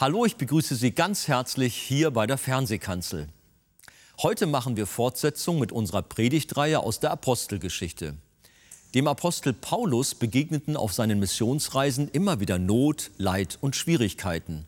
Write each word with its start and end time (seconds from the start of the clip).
Hallo, 0.00 0.24
ich 0.24 0.36
begrüße 0.36 0.76
Sie 0.76 0.92
ganz 0.92 1.28
herzlich 1.28 1.76
hier 1.76 2.10
bei 2.10 2.26
der 2.26 2.38
Fernsehkanzel. 2.38 3.28
Heute 4.22 4.46
machen 4.46 4.78
wir 4.78 4.86
Fortsetzung 4.86 5.58
mit 5.58 5.72
unserer 5.72 6.00
Predigtreihe 6.00 6.80
aus 6.80 7.00
der 7.00 7.10
Apostelgeschichte. 7.10 8.14
Dem 8.94 9.06
Apostel 9.06 9.52
Paulus 9.52 10.14
begegneten 10.14 10.78
auf 10.78 10.94
seinen 10.94 11.18
Missionsreisen 11.18 12.08
immer 12.08 12.40
wieder 12.40 12.58
Not, 12.58 13.10
Leid 13.18 13.58
und 13.60 13.76
Schwierigkeiten. 13.76 14.64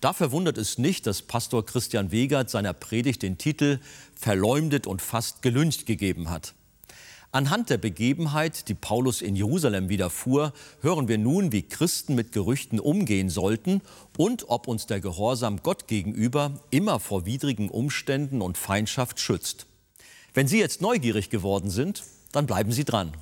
Da 0.00 0.12
verwundert 0.12 0.56
es 0.56 0.78
nicht, 0.78 1.04
dass 1.08 1.22
Pastor 1.22 1.66
Christian 1.66 2.12
Wegert 2.12 2.48
seiner 2.48 2.72
Predigt 2.72 3.24
den 3.24 3.38
Titel 3.38 3.80
Verleumdet 4.14 4.86
und 4.86 5.02
fast 5.02 5.42
gelüncht 5.42 5.84
gegeben 5.84 6.30
hat. 6.30 6.54
Anhand 7.32 7.70
der 7.70 7.78
Begebenheit, 7.78 8.68
die 8.68 8.74
Paulus 8.74 9.22
in 9.22 9.36
Jerusalem 9.36 9.88
widerfuhr, 9.88 10.52
hören 10.80 11.06
wir 11.06 11.16
nun, 11.16 11.52
wie 11.52 11.62
Christen 11.62 12.16
mit 12.16 12.32
Gerüchten 12.32 12.80
umgehen 12.80 13.30
sollten 13.30 13.82
und 14.18 14.48
ob 14.48 14.66
uns 14.66 14.86
der 14.86 15.00
Gehorsam 15.00 15.62
Gott 15.62 15.86
gegenüber 15.86 16.58
immer 16.70 16.98
vor 16.98 17.26
widrigen 17.26 17.70
Umständen 17.70 18.42
und 18.42 18.58
Feindschaft 18.58 19.20
schützt. 19.20 19.66
Wenn 20.34 20.48
Sie 20.48 20.58
jetzt 20.58 20.80
neugierig 20.80 21.30
geworden 21.30 21.70
sind, 21.70 22.02
dann 22.32 22.46
bleiben 22.46 22.72
Sie 22.72 22.84
dran. 22.84 23.12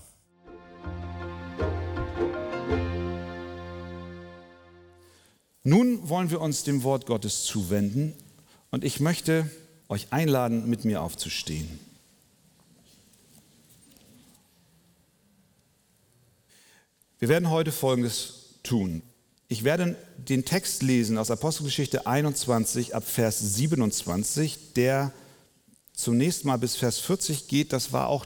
Nun 5.65 6.09
wollen 6.09 6.31
wir 6.31 6.41
uns 6.41 6.63
dem 6.63 6.83
Wort 6.83 7.05
Gottes 7.05 7.45
zuwenden 7.45 8.15
und 8.71 8.85
ich 8.85 9.01
möchte 9.01 9.51
euch 9.91 10.15
einladen, 10.15 10.71
mit 10.71 10.87
mir 10.87 11.03
aufzustehen. 11.03 11.88
Wir 17.21 17.29
werden 17.29 17.51
heute 17.51 17.73
Folgendes 17.73 18.61
tun. 18.63 19.03
Ich 19.49 19.65
werde 19.65 19.97
den 20.17 20.45
Text 20.45 20.83
lesen 20.83 21.19
aus 21.19 21.33
Apostelgeschichte 21.33 22.07
21 22.07 22.95
ab 22.95 23.03
Vers 23.03 23.41
27, 23.57 24.75
der 24.75 25.13
zunächst 25.93 26.45
mal 26.45 26.59
bis 26.59 26.77
Vers 26.77 27.01
40 27.01 27.49
geht. 27.49 27.73
Das 27.73 27.93
war 27.93 28.07
auch 28.07 28.25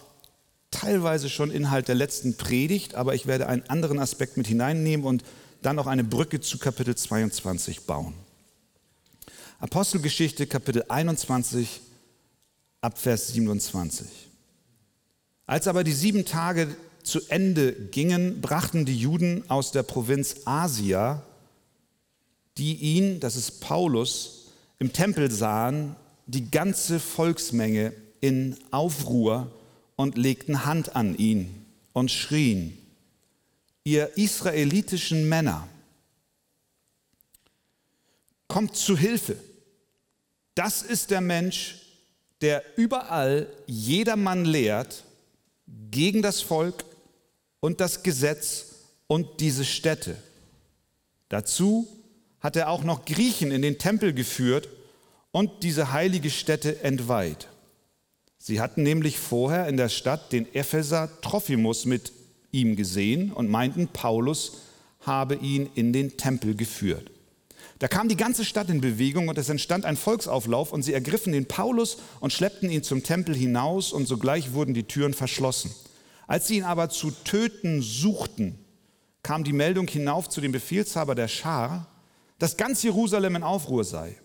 teilweise 0.70 1.30
schon 1.30 1.50
Inhalt 1.50 1.88
der 1.88 1.94
letzten 1.94 2.36
Predigt, 2.36 2.94
aber 2.94 3.14
ich 3.14 3.26
werde 3.26 3.46
einen 3.46 3.62
anderen 3.62 3.98
Aspekt 3.98 4.36
mit 4.36 4.46
hineinnehmen 4.46 5.06
und 5.06 5.24
dann 5.62 5.76
noch 5.76 5.86
eine 5.86 6.04
Brücke 6.04 6.40
zu 6.40 6.58
Kapitel 6.58 6.94
22 6.94 7.86
bauen. 7.86 8.12
Apostelgeschichte 9.58 10.46
Kapitel 10.46 10.84
21 10.88 11.80
ab 12.82 12.98
Vers 12.98 13.28
27. 13.28 14.06
Als 15.46 15.66
aber 15.66 15.82
die 15.82 15.92
sieben 15.92 16.26
Tage 16.26 16.76
zu 17.02 17.20
Ende 17.28 17.72
gingen, 17.72 18.40
brachten 18.40 18.84
die 18.84 18.96
Juden 18.96 19.48
aus 19.50 19.72
der 19.72 19.82
Provinz 19.82 20.36
Asia, 20.44 21.22
die 22.58 22.74
ihn, 22.74 23.20
das 23.20 23.36
ist 23.36 23.60
Paulus, 23.60 24.46
im 24.78 24.92
Tempel 24.92 25.30
sahen, 25.30 25.96
die 26.26 26.50
ganze 26.50 27.00
Volksmenge 27.00 27.92
in 28.20 28.56
Aufruhr 28.70 29.50
und 29.96 30.16
legten 30.16 30.64
Hand 30.64 30.96
an 30.96 31.16
ihn 31.16 31.64
und 31.92 32.10
schrien, 32.10 32.78
ihr 33.84 34.16
israelitischen 34.16 35.28
Männer, 35.28 35.68
kommt 38.48 38.76
zu 38.76 38.96
Hilfe. 38.96 39.36
Das 40.54 40.82
ist 40.82 41.10
der 41.10 41.20
Mensch, 41.20 41.80
der 42.42 42.62
überall 42.76 43.46
jedermann 43.66 44.44
lehrt, 44.44 45.04
gegen 45.90 46.22
das 46.22 46.40
Volk 46.42 46.84
und 47.62 47.80
das 47.80 48.02
Gesetz 48.02 48.66
und 49.06 49.40
diese 49.40 49.64
Städte. 49.64 50.16
Dazu 51.28 51.86
hat 52.40 52.56
er 52.56 52.68
auch 52.68 52.82
noch 52.82 53.04
Griechen 53.04 53.52
in 53.52 53.62
den 53.62 53.78
Tempel 53.78 54.12
geführt 54.12 54.68
und 55.30 55.62
diese 55.62 55.92
heilige 55.92 56.28
Stätte 56.28 56.82
entweiht. 56.82 57.46
Sie 58.36 58.60
hatten 58.60 58.82
nämlich 58.82 59.16
vorher 59.16 59.68
in 59.68 59.76
der 59.76 59.88
Stadt 59.88 60.32
den 60.32 60.52
Epheser 60.52 61.08
Trophimus 61.20 61.84
mit 61.84 62.12
ihm 62.50 62.74
gesehen 62.74 63.30
und 63.32 63.48
meinten, 63.48 63.86
Paulus 63.86 64.58
habe 65.00 65.36
ihn 65.36 65.70
in 65.76 65.92
den 65.92 66.16
Tempel 66.16 66.56
geführt. 66.56 67.12
Da 67.78 67.86
kam 67.86 68.08
die 68.08 68.16
ganze 68.16 68.44
Stadt 68.44 68.70
in 68.70 68.80
Bewegung 68.80 69.28
und 69.28 69.38
es 69.38 69.48
entstand 69.48 69.84
ein 69.84 69.96
Volksauflauf 69.96 70.72
und 70.72 70.82
sie 70.82 70.94
ergriffen 70.94 71.32
den 71.32 71.46
Paulus 71.46 71.98
und 72.18 72.32
schleppten 72.32 72.70
ihn 72.70 72.82
zum 72.82 73.04
Tempel 73.04 73.36
hinaus 73.36 73.92
und 73.92 74.08
sogleich 74.08 74.52
wurden 74.52 74.74
die 74.74 74.84
Türen 74.84 75.14
verschlossen. 75.14 75.72
Als 76.26 76.46
sie 76.46 76.58
ihn 76.58 76.64
aber 76.64 76.88
zu 76.88 77.10
töten 77.10 77.82
suchten, 77.82 78.58
kam 79.22 79.44
die 79.44 79.52
Meldung 79.52 79.86
hinauf 79.86 80.28
zu 80.28 80.40
dem 80.40 80.52
Befehlshaber 80.52 81.14
der 81.14 81.28
Schar, 81.28 81.86
dass 82.38 82.56
ganz 82.56 82.82
Jerusalem 82.82 83.36
in 83.36 83.42
Aufruhr 83.42 83.84
sei. 83.84 84.16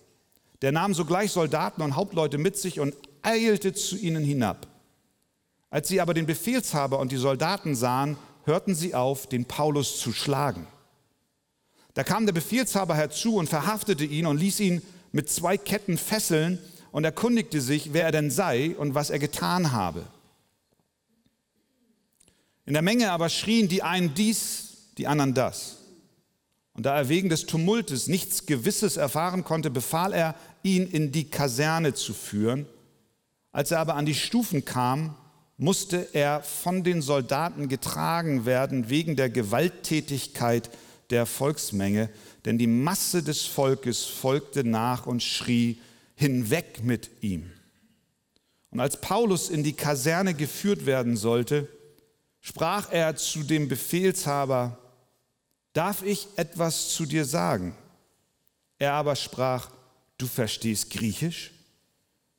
Der 0.61 0.71
nahm 0.71 0.93
sogleich 0.93 1.31
Soldaten 1.31 1.81
und 1.81 1.95
Hauptleute 1.95 2.37
mit 2.37 2.57
sich 2.57 2.79
und 2.79 2.95
eilte 3.21 3.73
zu 3.73 3.95
ihnen 3.95 4.23
hinab. 4.23 4.67
Als 5.69 5.87
sie 5.87 6.01
aber 6.01 6.13
den 6.13 6.25
Befehlshaber 6.25 6.99
und 6.99 7.11
die 7.11 7.17
Soldaten 7.17 7.75
sahen, 7.75 8.17
hörten 8.45 8.73
sie 8.73 8.95
auf, 8.95 9.27
den 9.27 9.45
Paulus 9.45 9.99
zu 9.99 10.13
schlagen. 10.13 10.65
Da 11.93 12.03
kam 12.03 12.25
der 12.25 12.33
Befehlshaber 12.33 12.95
herzu 12.95 13.35
und 13.35 13.49
verhaftete 13.49 14.05
ihn 14.05 14.25
und 14.25 14.37
ließ 14.37 14.59
ihn 14.61 14.81
mit 15.11 15.29
zwei 15.29 15.57
Ketten 15.57 15.97
fesseln 15.97 16.59
und 16.91 17.03
erkundigte 17.03 17.59
sich, 17.59 17.93
wer 17.93 18.05
er 18.05 18.11
denn 18.11 18.31
sei 18.31 18.75
und 18.77 18.95
was 18.95 19.09
er 19.09 19.19
getan 19.19 19.71
habe. 19.71 20.05
In 22.67 22.73
der 22.73 22.81
Menge 22.81 23.11
aber 23.11 23.29
schrien 23.29 23.69
die 23.69 23.81
einen 23.81 24.13
dies, 24.13 24.89
die 24.97 25.07
anderen 25.07 25.33
das. 25.33 25.77
Und 26.73 26.85
da 26.85 26.97
er 26.97 27.09
wegen 27.09 27.29
des 27.29 27.45
Tumultes 27.45 28.07
nichts 28.07 28.45
Gewisses 28.45 28.97
erfahren 28.97 29.45
konnte, 29.45 29.71
befahl 29.71 30.11
er, 30.11 30.35
ihn 30.63 30.85
in 30.85 31.13
die 31.13 31.29
Kaserne 31.29 31.93
zu 31.93 32.13
führen. 32.13 32.67
Als 33.53 33.71
er 33.71 33.79
aber 33.79 33.95
an 33.95 34.05
die 34.05 34.13
Stufen 34.13 34.65
kam, 34.65 35.15
musste 35.55 36.09
er 36.13 36.43
von 36.43 36.83
den 36.83 37.01
Soldaten 37.01 37.69
getragen 37.69 38.45
werden 38.45 38.89
wegen 38.89 39.15
der 39.15 39.29
Gewalttätigkeit 39.29 40.69
der 41.09 41.25
Volksmenge, 41.25 42.09
denn 42.43 42.57
die 42.57 42.67
Masse 42.67 43.23
des 43.23 43.45
Volkes 43.45 44.03
folgte 44.03 44.65
nach 44.65 45.07
und 45.07 45.23
schrie, 45.23 45.79
hinweg 46.15 46.83
mit 46.83 47.09
ihm. 47.21 47.49
Und 48.71 48.81
als 48.81 48.99
Paulus 48.99 49.49
in 49.49 49.63
die 49.63 49.73
Kaserne 49.73 50.33
geführt 50.33 50.85
werden 50.85 51.15
sollte, 51.15 51.69
sprach 52.47 52.89
er 52.93 53.17
zu 53.17 53.43
dem 53.43 53.67
Befehlshaber, 53.67 54.77
darf 55.73 56.01
ich 56.01 56.29
etwas 56.37 56.91
zu 56.91 57.05
dir 57.05 57.25
sagen? 57.25 57.75
Er 58.79 58.93
aber 58.93 59.17
sprach, 59.17 59.69
du 60.17 60.27
verstehst 60.27 60.89
Griechisch? 60.91 61.51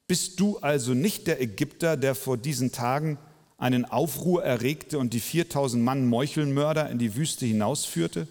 Bist 0.07 0.41
du 0.41 0.57
also 0.61 0.95
nicht 0.95 1.27
der 1.27 1.43
Ägypter, 1.43 1.99
der 1.99 2.15
vor 2.15 2.39
diesen 2.39 2.73
Tagen 2.73 3.19
einen 3.59 3.85
Aufruhr 3.85 4.43
erregte 4.43 4.99
und 4.99 5.13
die 5.13 5.21
4000 5.21 5.85
Mann 5.85 6.07
Meuchelmörder 6.07 6.89
in 6.89 6.99
die 6.99 7.15
Wüste 7.15 7.45
hinausführte? 7.45 8.27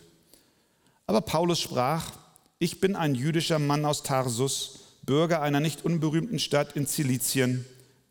Aber 1.05 1.21
Paulus 1.21 1.59
sprach, 1.59 2.11
ich 2.57 2.79
bin 2.79 2.95
ein 2.95 3.13
jüdischer 3.13 3.59
Mann 3.59 3.85
aus 3.85 4.01
Tarsus, 4.01 4.79
Bürger 5.03 5.43
einer 5.43 5.59
nicht 5.59 5.85
unberühmten 5.85 6.39
Stadt 6.39 6.75
in 6.75 6.87
Zilizien. 6.87 7.65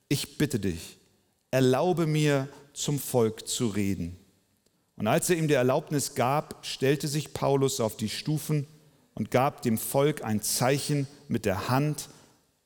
Ich 0.09 0.39
bitte 0.39 0.61
dich, 0.61 0.99
erlaube 1.51 2.07
mir 2.07 2.49
zum 2.77 2.99
Volk 2.99 3.49
zu 3.49 3.69
reden. 3.69 4.17
Und 4.97 5.07
als 5.07 5.31
er 5.31 5.37
ihm 5.37 5.49
die 5.49 5.55
Erlaubnis 5.55 6.15
gab, 6.15 6.65
stellte 6.65 7.09
sich 7.09 7.33
Paulus 7.33 7.81
auf 7.81 7.97
die 7.97 8.09
Stufen 8.09 8.67
und 9.15 9.31
gab 9.31 9.63
dem 9.63 9.79
Volk 9.79 10.23
ein 10.23 10.43
Zeichen 10.43 11.07
mit 11.27 11.47
der 11.47 11.69
Hand. 11.69 12.11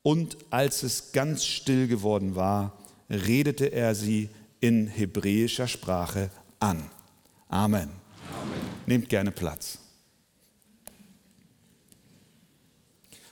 Und 0.03 0.37
als 0.49 0.83
es 0.83 1.13
ganz 1.13 1.45
still 1.45 1.87
geworden 1.87 2.35
war, 2.35 2.77
redete 3.09 3.71
er 3.71 3.95
sie 3.95 4.29
in 4.59 4.87
hebräischer 4.87 5.67
Sprache 5.67 6.29
an. 6.59 6.89
Amen. 7.47 7.89
Amen. 7.89 7.91
Nehmt 8.85 9.09
gerne 9.09 9.31
Platz. 9.31 9.79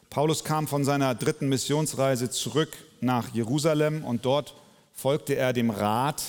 Paulus 0.10 0.44
kam 0.44 0.68
von 0.68 0.86
seiner 0.86 1.14
dritten 1.14 1.50
Missionsreise 1.50 2.30
zurück 2.30 2.76
nach 3.02 3.34
Jerusalem 3.34 4.04
und 4.04 4.26
dort 4.26 4.56
folgte 4.94 5.36
er 5.36 5.54
dem 5.54 5.70
Rat 5.70 6.24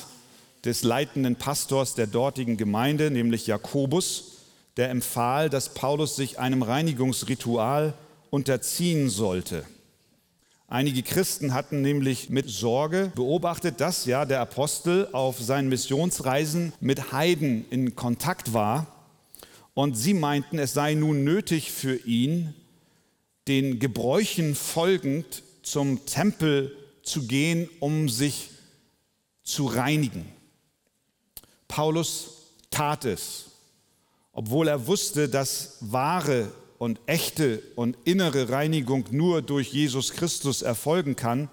des 0.65 0.83
leitenden 0.83 1.37
Pastors 1.37 1.95
der 1.95 2.07
dortigen 2.07 2.57
Gemeinde, 2.57 3.11
nämlich 3.11 3.47
Jakobus, 3.47 4.39
der 4.77 4.91
empfahl, 4.91 5.51
dass 5.51 5.75
Paulus 5.75 6.17
sich 6.17 6.39
einem 6.39 6.63
Reinigungsritual 6.63 7.95
unterziehen 8.31 9.09
sollte. 9.09 9.65
Einige 10.69 11.03
Christen 11.03 11.53
hatten 11.53 11.83
nämlich 11.83 12.31
mit 12.31 12.49
Sorge 12.49 13.11
beobachtet, 13.17 13.81
dass 13.81 14.05
ja 14.05 14.25
der 14.25 14.41
Apostel 14.41 15.09
auf 15.11 15.41
seinen 15.41 15.69
Missionsreisen 15.69 16.73
mit 16.81 17.11
Heiden 17.11 17.65
in 17.71 17.97
Kontakt 17.97 18.53
war. 18.53 18.87
Und 19.75 19.97
sie 19.97 20.15
meinten, 20.15 20.61
es 20.61 20.73
sei 20.73 20.95
nun 20.95 21.25
nötig 21.25 21.73
für 21.73 21.97
ihn, 21.97 22.55
den 23.49 23.81
Gebräuchen 23.81 24.55
folgend 24.55 25.43
zum 25.63 26.07
Tempel 26.07 26.77
zu 27.03 27.27
gehen, 27.27 27.69
um 27.81 28.09
sich 28.09 28.51
zu 29.43 29.67
reinigen. 29.67 30.25
Paulus 31.71 32.49
tat 32.71 33.05
es, 33.05 33.47
obwohl 34.33 34.67
er 34.67 34.89
wusste, 34.89 35.29
dass 35.29 35.77
wahre 35.81 36.51
und 36.79 36.99
echte 37.07 37.63
und 37.77 37.97
innere 38.05 38.49
Reinigung 38.49 39.05
nur 39.13 39.41
durch 39.41 39.73
Jesus 39.73 40.13
Christus 40.13 40.63
erfolgen 40.63 41.15
kann, 41.15 41.49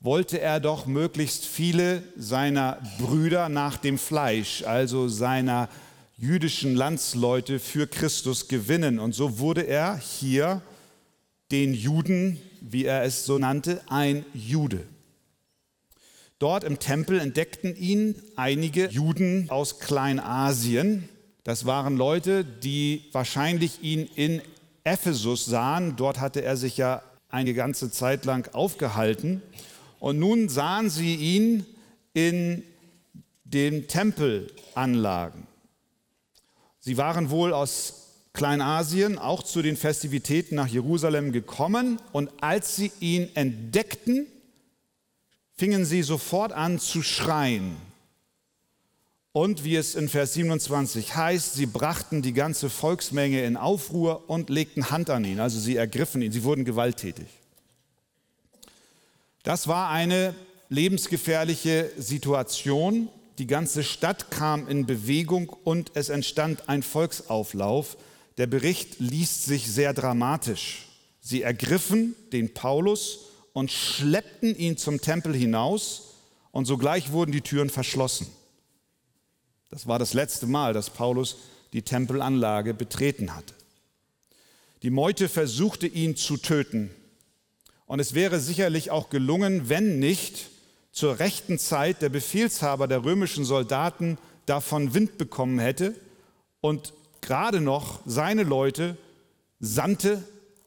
wollte 0.00 0.40
er 0.40 0.60
doch 0.60 0.84
möglichst 0.84 1.46
viele 1.46 2.02
seiner 2.16 2.82
Brüder 2.98 3.48
nach 3.48 3.78
dem 3.78 3.96
Fleisch, 3.96 4.62
also 4.64 5.08
seiner 5.08 5.70
jüdischen 6.18 6.74
Landsleute 6.74 7.58
für 7.58 7.86
Christus 7.86 8.48
gewinnen. 8.48 8.98
Und 8.98 9.14
so 9.14 9.38
wurde 9.38 9.62
er 9.62 9.96
hier 9.96 10.60
den 11.50 11.72
Juden, 11.72 12.38
wie 12.60 12.84
er 12.84 13.04
es 13.04 13.24
so 13.24 13.38
nannte, 13.38 13.80
ein 13.88 14.26
Jude. 14.34 14.84
Dort 16.42 16.64
im 16.64 16.80
Tempel 16.80 17.20
entdeckten 17.20 17.76
ihn 17.76 18.16
einige 18.34 18.88
Juden 18.88 19.48
aus 19.48 19.78
Kleinasien. 19.78 21.08
Das 21.44 21.66
waren 21.66 21.96
Leute, 21.96 22.44
die 22.44 23.04
wahrscheinlich 23.12 23.84
ihn 23.84 24.10
in 24.16 24.42
Ephesus 24.82 25.44
sahen. 25.44 25.94
Dort 25.94 26.18
hatte 26.18 26.42
er 26.42 26.56
sich 26.56 26.76
ja 26.76 27.00
eine 27.28 27.54
ganze 27.54 27.92
Zeit 27.92 28.24
lang 28.24 28.52
aufgehalten. 28.54 29.40
Und 30.00 30.18
nun 30.18 30.48
sahen 30.48 30.90
sie 30.90 31.14
ihn 31.14 31.64
in 32.12 32.64
den 33.44 33.86
Tempelanlagen. 33.86 35.46
Sie 36.80 36.96
waren 36.96 37.30
wohl 37.30 37.52
aus 37.52 38.16
Kleinasien 38.32 39.16
auch 39.16 39.44
zu 39.44 39.62
den 39.62 39.76
Festivitäten 39.76 40.56
nach 40.56 40.66
Jerusalem 40.66 41.30
gekommen 41.30 42.00
und 42.10 42.32
als 42.40 42.74
sie 42.74 42.90
ihn 42.98 43.28
entdeckten, 43.36 44.26
fingen 45.62 45.84
sie 45.84 46.02
sofort 46.02 46.50
an 46.50 46.80
zu 46.80 47.04
schreien. 47.04 47.76
Und 49.30 49.62
wie 49.62 49.76
es 49.76 49.94
in 49.94 50.08
Vers 50.08 50.34
27 50.34 51.14
heißt, 51.14 51.54
sie 51.54 51.66
brachten 51.66 52.20
die 52.20 52.32
ganze 52.32 52.68
Volksmenge 52.68 53.44
in 53.44 53.56
Aufruhr 53.56 54.28
und 54.28 54.50
legten 54.50 54.90
Hand 54.90 55.08
an 55.08 55.24
ihn, 55.24 55.38
also 55.38 55.60
sie 55.60 55.76
ergriffen 55.76 56.20
ihn, 56.20 56.32
sie 56.32 56.42
wurden 56.42 56.64
gewalttätig. 56.64 57.28
Das 59.44 59.68
war 59.68 59.90
eine 59.90 60.34
lebensgefährliche 60.68 61.92
Situation. 61.96 63.08
Die 63.38 63.46
ganze 63.46 63.84
Stadt 63.84 64.32
kam 64.32 64.66
in 64.66 64.84
Bewegung 64.84 65.48
und 65.62 65.92
es 65.94 66.08
entstand 66.08 66.68
ein 66.68 66.82
Volksauflauf. 66.82 67.96
Der 68.36 68.48
Bericht 68.48 68.98
liest 68.98 69.44
sich 69.44 69.70
sehr 69.70 69.94
dramatisch. 69.94 70.88
Sie 71.20 71.42
ergriffen 71.42 72.16
den 72.32 72.52
Paulus 72.52 73.31
und 73.52 73.70
schleppten 73.70 74.56
ihn 74.56 74.76
zum 74.76 75.00
Tempel 75.00 75.34
hinaus 75.34 76.14
und 76.50 76.66
sogleich 76.66 77.12
wurden 77.12 77.32
die 77.32 77.40
Türen 77.40 77.70
verschlossen. 77.70 78.26
Das 79.70 79.86
war 79.86 79.98
das 79.98 80.14
letzte 80.14 80.46
Mal, 80.46 80.72
dass 80.72 80.90
Paulus 80.90 81.36
die 81.72 81.82
Tempelanlage 81.82 82.74
betreten 82.74 83.34
hatte. 83.34 83.54
Die 84.82 84.90
Meute 84.90 85.28
versuchte 85.28 85.86
ihn 85.86 86.16
zu 86.16 86.36
töten, 86.36 86.90
und 87.92 88.00
es 88.00 88.14
wäre 88.14 88.40
sicherlich 88.40 88.90
auch 88.90 89.10
gelungen, 89.10 89.68
wenn 89.68 89.98
nicht 89.98 90.48
zur 90.92 91.18
rechten 91.18 91.58
Zeit 91.58 92.00
der 92.00 92.08
Befehlshaber 92.08 92.88
der 92.88 93.04
römischen 93.04 93.44
Soldaten 93.44 94.16
davon 94.46 94.94
Wind 94.94 95.18
bekommen 95.18 95.58
hätte 95.58 95.94
und 96.62 96.94
gerade 97.20 97.60
noch 97.60 98.00
seine 98.06 98.44
Leute 98.44 98.96
sandte, 99.60 100.22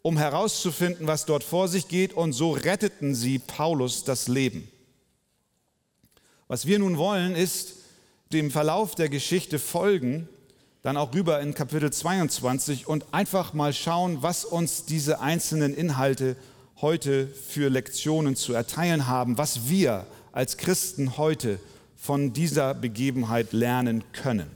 um 0.06 0.20
herauszufinden, 0.20 1.08
was 1.08 1.26
dort 1.26 1.44
vor 1.44 1.68
sich 1.68 1.88
geht, 1.88 2.14
und 2.14 2.32
so 2.32 2.52
retteten 2.52 3.16
sie 3.16 3.40
Paulus 3.40 4.04
das 4.04 4.28
Leben. 4.28 4.68
Was 6.48 6.68
wir 6.68 6.78
nun 6.78 7.00
wollen, 7.00 7.34
ist 7.36 7.74
dem 8.32 8.52
Verlauf 8.52 8.94
der 8.94 9.10
Geschichte 9.10 9.58
folgen, 9.58 10.30
dann 10.84 10.96
auch 10.96 11.12
rüber 11.16 11.40
in 11.40 11.56
Kapitel 11.56 11.92
22 11.92 12.86
und 12.86 13.04
einfach 13.14 13.56
mal 13.56 13.74
schauen, 13.74 14.22
was 14.22 14.46
uns 14.46 14.86
diese 14.86 15.22
einzelnen 15.22 15.74
Inhalte 15.74 16.36
heute 16.82 17.26
für 17.26 17.70
Lektionen 17.70 18.36
zu 18.36 18.54
erteilen 18.54 19.08
haben, 19.08 19.40
was 19.40 19.70
wir 19.70 20.06
als 20.32 20.58
Christen 20.58 21.18
heute 21.18 21.60
von 21.98 22.32
dieser 22.32 22.76
Begebenheit 22.76 23.54
lernen 23.54 24.04
können. 24.12 24.52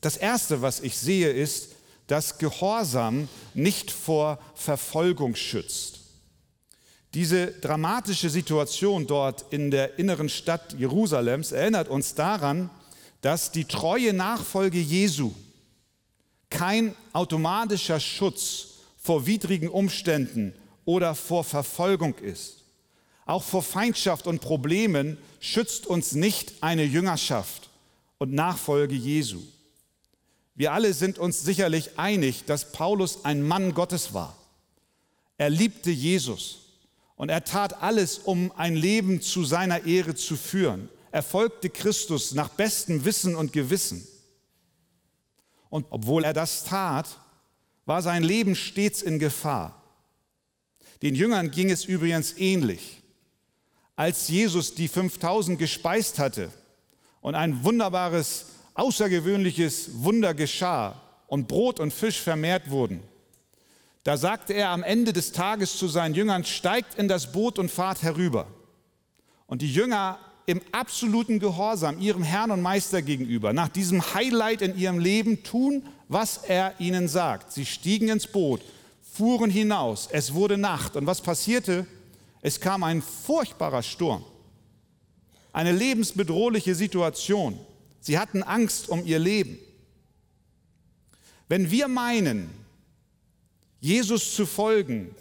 Das 0.00 0.16
Erste, 0.16 0.62
was 0.62 0.78
ich 0.78 0.96
sehe, 0.96 1.32
ist, 1.32 1.73
dass 2.06 2.38
Gehorsam 2.38 3.28
nicht 3.54 3.90
vor 3.90 4.38
Verfolgung 4.54 5.34
schützt. 5.34 6.00
Diese 7.14 7.46
dramatische 7.46 8.28
Situation 8.28 9.06
dort 9.06 9.46
in 9.50 9.70
der 9.70 9.98
inneren 9.98 10.28
Stadt 10.28 10.74
Jerusalems 10.76 11.52
erinnert 11.52 11.88
uns 11.88 12.14
daran, 12.14 12.70
dass 13.20 13.52
die 13.52 13.64
treue 13.64 14.12
Nachfolge 14.12 14.78
Jesu 14.78 15.32
kein 16.50 16.94
automatischer 17.12 18.00
Schutz 18.00 18.68
vor 18.96 19.26
widrigen 19.26 19.68
Umständen 19.68 20.54
oder 20.84 21.14
vor 21.14 21.44
Verfolgung 21.44 22.14
ist. 22.16 22.64
Auch 23.26 23.42
vor 23.42 23.62
Feindschaft 23.62 24.26
und 24.26 24.40
Problemen 24.40 25.16
schützt 25.40 25.86
uns 25.86 26.12
nicht 26.12 26.54
eine 26.60 26.84
Jüngerschaft 26.84 27.70
und 28.18 28.32
Nachfolge 28.32 28.94
Jesu. 28.94 29.40
Wir 30.54 30.72
alle 30.72 30.92
sind 30.94 31.18
uns 31.18 31.42
sicherlich 31.42 31.98
einig, 31.98 32.44
dass 32.44 32.70
Paulus 32.72 33.24
ein 33.24 33.42
Mann 33.42 33.74
Gottes 33.74 34.14
war. 34.14 34.36
Er 35.36 35.50
liebte 35.50 35.90
Jesus 35.90 36.60
und 37.16 37.28
er 37.28 37.44
tat 37.44 37.82
alles, 37.82 38.18
um 38.18 38.52
ein 38.56 38.76
Leben 38.76 39.20
zu 39.20 39.44
seiner 39.44 39.84
Ehre 39.84 40.14
zu 40.14 40.36
führen. 40.36 40.88
Er 41.10 41.22
folgte 41.22 41.70
Christus 41.70 42.34
nach 42.34 42.48
bestem 42.48 43.04
Wissen 43.04 43.34
und 43.34 43.52
Gewissen. 43.52 44.06
Und 45.70 45.86
obwohl 45.90 46.24
er 46.24 46.32
das 46.32 46.64
tat, 46.64 47.18
war 47.84 48.00
sein 48.00 48.22
Leben 48.22 48.54
stets 48.54 49.02
in 49.02 49.18
Gefahr. 49.18 49.82
Den 51.02 51.14
Jüngern 51.14 51.50
ging 51.50 51.70
es 51.70 51.84
übrigens 51.84 52.36
ähnlich. 52.38 53.02
Als 53.96 54.28
Jesus 54.28 54.74
die 54.74 54.88
5000 54.88 55.58
gespeist 55.58 56.18
hatte 56.18 56.50
und 57.20 57.34
ein 57.34 57.62
wunderbares, 57.64 58.46
außergewöhnliches 58.74 60.02
Wunder 60.02 60.34
geschah 60.34 61.00
und 61.26 61.48
Brot 61.48 61.80
und 61.80 61.92
Fisch 61.92 62.20
vermehrt 62.20 62.70
wurden, 62.70 63.00
da 64.02 64.16
sagte 64.16 64.52
er 64.52 64.68
am 64.68 64.82
Ende 64.82 65.12
des 65.12 65.32
Tages 65.32 65.78
zu 65.78 65.88
seinen 65.88 66.14
Jüngern, 66.14 66.44
steigt 66.44 66.98
in 66.98 67.08
das 67.08 67.32
Boot 67.32 67.58
und 67.58 67.70
fahrt 67.70 68.02
herüber. 68.02 68.46
Und 69.46 69.62
die 69.62 69.72
Jünger 69.72 70.18
im 70.46 70.60
absoluten 70.72 71.38
Gehorsam 71.38 71.98
ihrem 71.98 72.22
Herrn 72.22 72.50
und 72.50 72.60
Meister 72.60 73.00
gegenüber, 73.00 73.54
nach 73.54 73.68
diesem 73.68 74.14
Highlight 74.14 74.60
in 74.60 74.76
ihrem 74.76 74.98
Leben 74.98 75.42
tun, 75.42 75.86
was 76.08 76.38
er 76.46 76.74
ihnen 76.78 77.08
sagt. 77.08 77.52
Sie 77.52 77.64
stiegen 77.64 78.08
ins 78.10 78.26
Boot 78.26 78.60
fuhren 79.14 79.50
hinaus. 79.50 80.08
Es 80.10 80.34
wurde 80.34 80.58
Nacht. 80.58 80.96
Und 80.96 81.06
was 81.06 81.20
passierte? 81.20 81.86
Es 82.42 82.60
kam 82.60 82.82
ein 82.82 83.00
furchtbarer 83.00 83.82
Sturm. 83.82 84.24
Eine 85.52 85.70
lebensbedrohliche 85.70 86.74
Situation. 86.74 87.58
Sie 88.04 88.18
hatten 88.18 88.42
Angst 88.42 88.90
um 88.90 89.06
ihr 89.06 89.18
Leben. 89.18 89.58
Wenn 91.48 91.70
wir 91.70 91.88
meinen, 91.88 92.50
Jesus 93.80 94.34
zu 94.34 94.44
folgen, 94.44 95.14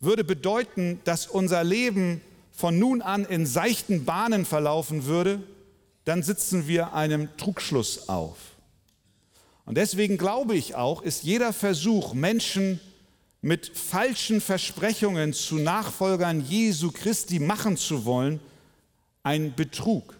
würde 0.00 0.24
bedeuten, 0.24 0.98
dass 1.04 1.26
unser 1.26 1.62
Leben 1.62 2.22
von 2.52 2.78
nun 2.78 3.02
an 3.02 3.26
in 3.26 3.44
seichten 3.44 4.06
Bahnen 4.06 4.46
verlaufen 4.46 5.04
würde, 5.04 5.42
dann 6.06 6.22
sitzen 6.22 6.66
wir 6.66 6.94
einem 6.94 7.28
Trugschluss 7.36 8.08
auf. 8.08 8.38
Und 9.66 9.76
deswegen 9.76 10.16
glaube 10.16 10.56
ich 10.56 10.76
auch, 10.76 11.02
ist 11.02 11.22
jeder 11.22 11.52
Versuch, 11.52 12.14
Menschen 12.14 12.80
mit 13.42 13.76
falschen 13.76 14.40
Versprechungen 14.40 15.34
zu 15.34 15.56
Nachfolgern 15.56 16.40
Jesu 16.40 16.92
Christi 16.92 17.40
machen 17.40 17.76
zu 17.76 18.06
wollen, 18.06 18.40
ein 19.22 19.54
Betrug. 19.54 20.19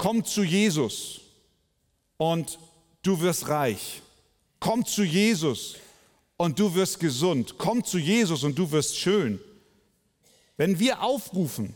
Komm 0.00 0.24
zu 0.24 0.42
Jesus 0.42 1.20
und 2.16 2.58
du 3.02 3.20
wirst 3.20 3.48
reich. 3.50 4.00
Komm 4.58 4.86
zu 4.86 5.02
Jesus 5.02 5.76
und 6.38 6.58
du 6.58 6.74
wirst 6.74 7.00
gesund. 7.00 7.56
Komm 7.58 7.84
zu 7.84 7.98
Jesus 7.98 8.42
und 8.42 8.58
du 8.58 8.70
wirst 8.70 8.96
schön. 8.96 9.38
Wenn 10.56 10.78
wir 10.78 11.02
aufrufen, 11.02 11.74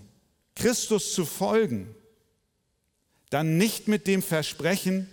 Christus 0.54 1.12
zu 1.12 1.26
folgen, 1.26 1.94
dann 3.28 3.58
nicht 3.58 3.88
mit 3.88 4.06
dem 4.06 4.22
Versprechen, 4.22 5.06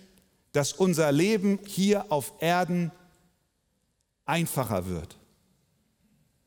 dass 0.52 0.72
unser 0.72 1.12
Leben 1.12 1.58
hier 1.66 2.10
auf 2.10 2.32
Erden 2.40 2.92
einfacher 4.24 4.86
wird. 4.86 5.18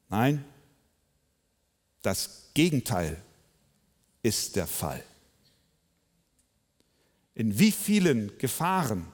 Nein, 0.10 0.44
das 2.02 2.50
Gegenteil 2.56 3.22
ist 4.24 4.56
der 4.56 4.66
Fall. 4.66 5.04
In 7.36 7.60
wie 7.60 7.72
vielen 7.72 8.38
Gefahren 8.38 9.06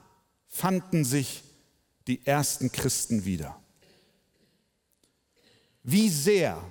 fanden 0.46 1.04
sich 1.04 1.42
die 2.06 2.24
ersten 2.24 2.70
Christen 2.70 3.24
wieder? 3.24 3.60
Wie 5.82 6.08
sehr 6.08 6.62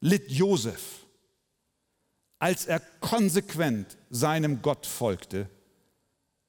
litt 0.00 0.30
Josef, 0.30 1.06
als 2.38 2.66
er 2.66 2.80
konsequent 3.00 3.96
seinem 4.10 4.62
Gott 4.62 4.86
folgte 4.86 5.48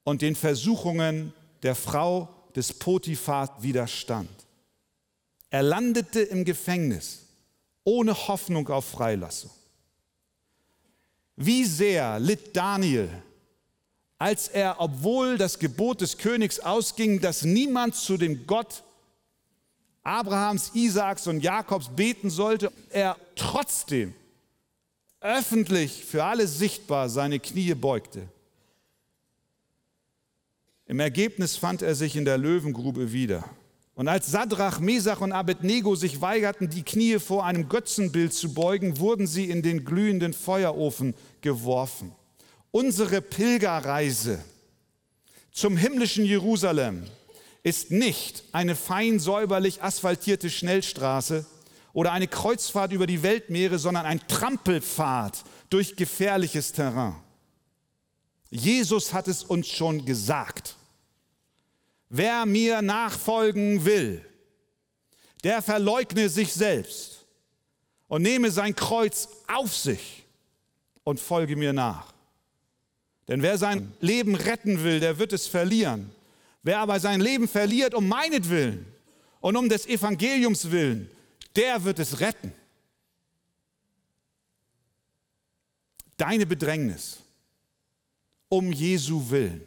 und 0.04 0.22
den 0.22 0.36
Versuchungen 0.36 1.34
der 1.64 1.74
Frau 1.74 2.30
des 2.56 2.74
Potiphar 2.74 3.64
widerstand. 3.64 4.30
Er 5.50 5.64
landete 5.64 6.22
im 6.22 6.46
Gefängnis 6.46 7.26
ohne 7.84 8.28
Hoffnung 8.28 8.68
auf 8.68 8.86
Freilassung. 8.86 9.52
Wie 11.36 11.66
sehr 11.66 12.20
litt 12.20 12.56
Daniel, 12.56 13.10
als 14.26 14.48
er, 14.48 14.78
obwohl 14.80 15.38
das 15.38 15.60
Gebot 15.60 16.02
des 16.02 16.18
Königs 16.18 16.60
ausging, 16.60 17.22
dass 17.22 17.44
niemand 17.44 17.94
zu 17.94 18.18
dem 18.18 18.48
Gott 18.48 18.82
Abrahams, 20.02 20.72
Isaaks 20.74 21.28
und 21.28 21.42
Jakobs 21.42 21.90
beten 21.96 22.32
sollte, 22.32 22.72
er 22.90 23.18
trotzdem 23.36 24.16
öffentlich 25.22 26.04
für 26.06 26.24
alle 26.24 26.48
sichtbar 26.48 27.08
seine 27.08 27.40
Knie 27.40 27.76
beugte. 27.76 28.28
Im 30.88 31.00
Ergebnis 31.00 31.56
fand 31.56 31.84
er 31.84 31.94
sich 31.94 32.16
in 32.16 32.26
der 32.26 32.40
Löwengrube 32.40 33.12
wieder. 33.14 33.44
Und 33.94 34.08
als 34.08 34.32
Sadrach, 34.32 34.80
Mesach 34.80 35.22
und 35.22 35.34
Abednego 35.34 35.94
sich 35.94 36.20
weigerten, 36.20 36.68
die 36.68 36.82
Knie 36.82 37.20
vor 37.20 37.46
einem 37.46 37.70
Götzenbild 37.70 38.34
zu 38.34 38.56
beugen, 38.56 38.98
wurden 38.98 39.28
sie 39.28 39.52
in 39.52 39.62
den 39.62 39.86
glühenden 39.86 40.34
Feuerofen 40.34 41.14
geworfen. 41.42 42.12
Unsere 42.76 43.22
Pilgerreise 43.22 44.44
zum 45.54 45.78
himmlischen 45.78 46.26
Jerusalem 46.26 47.06
ist 47.64 47.90
nicht 47.90 48.44
eine 48.52 48.76
fein 48.76 49.18
säuberlich 49.18 49.82
asphaltierte 49.82 50.50
Schnellstraße 50.50 51.46
oder 51.94 52.12
eine 52.12 52.28
Kreuzfahrt 52.28 52.92
über 52.92 53.08
die 53.08 53.24
Weltmeere, 53.24 53.80
sondern 53.80 54.06
ein 54.06 54.20
Trampelpfad 54.28 55.46
durch 55.70 55.96
gefährliches 55.96 56.74
Terrain. 56.74 57.16
Jesus 58.50 59.14
hat 59.14 59.30
es 59.30 59.42
uns 59.42 59.70
schon 59.70 60.04
gesagt. 60.04 60.76
Wer 62.10 62.46
mir 62.46 62.82
nachfolgen 62.82 63.86
will, 63.86 64.22
der 65.46 65.62
verleugne 65.62 66.28
sich 66.28 66.52
selbst 66.52 67.26
und 68.10 68.24
nehme 68.24 68.52
sein 68.52 68.76
Kreuz 68.76 69.30
auf 69.48 69.74
sich 69.74 70.26
und 71.06 71.22
folge 71.22 71.56
mir 71.56 71.72
nach. 71.72 72.15
Denn 73.28 73.42
wer 73.42 73.58
sein 73.58 73.94
Leben 74.02 74.36
retten 74.36 74.84
will, 74.84 75.00
der 75.00 75.18
wird 75.18 75.34
es 75.34 75.48
verlieren. 75.48 76.12
Wer 76.62 76.80
aber 76.80 77.00
sein 77.00 77.22
Leben 77.22 77.48
verliert 77.48 77.94
um 77.94 78.08
meinetwillen 78.08 78.86
und 79.40 79.56
um 79.56 79.70
des 79.70 79.88
Evangeliums 79.88 80.72
willen, 80.72 81.10
der 81.56 81.84
wird 81.84 82.00
es 82.00 82.20
retten. 82.20 82.54
Deine 86.18 86.46
Bedrängnis 86.46 87.18
um 88.50 88.72
Jesu 88.72 89.30
willen, 89.30 89.62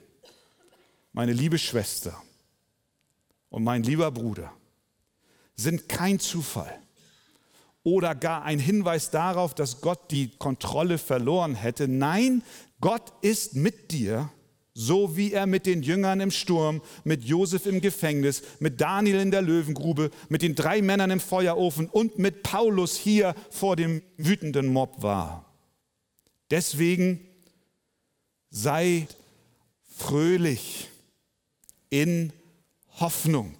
meine 1.13 1.33
liebe 1.33 1.59
Schwester 1.59 2.21
und 3.51 3.65
mein 3.65 3.83
lieber 3.83 4.11
Bruder, 4.11 4.53
sind 5.55 5.89
kein 5.89 6.19
Zufall 6.21 6.81
oder 7.83 8.15
gar 8.15 8.45
ein 8.45 8.59
Hinweis 8.59 9.11
darauf, 9.11 9.55
dass 9.55 9.81
Gott 9.81 10.11
die 10.11 10.31
Kontrolle 10.37 10.99
verloren 10.99 11.55
hätte. 11.55 11.89
Nein, 11.89 12.43
Gott 12.81 13.13
ist 13.23 13.55
mit 13.55 13.91
dir, 13.91 14.31
so 14.73 15.17
wie 15.17 15.33
er 15.33 15.47
mit 15.47 15.67
den 15.67 15.83
Jüngern 15.83 16.21
im 16.21 16.31
Sturm, 16.31 16.81
mit 17.03 17.25
Josef 17.25 17.67
im 17.67 17.81
Gefängnis, 17.81 18.43
mit 18.61 18.81
Daniel 18.81 19.19
in 19.19 19.33
der 19.33 19.43
Löwengrube, 19.43 20.11
mit 20.29 20.43
den 20.43 20.55
drei 20.55 20.83
Männern 20.83 21.11
im 21.11 21.19
Feuerofen 21.19 21.89
und 21.89 22.19
mit 22.19 22.45
Paulus 22.45 22.97
hier 22.97 23.35
vor 23.51 23.75
dem 23.75 24.03
wütenden 24.17 24.69
Mob 24.69 25.03
war. 25.03 25.53
Deswegen 26.51 27.27
sei 28.51 29.09
fröhlich 29.97 30.89
in 31.91 32.33
Hoffnung, 33.01 33.57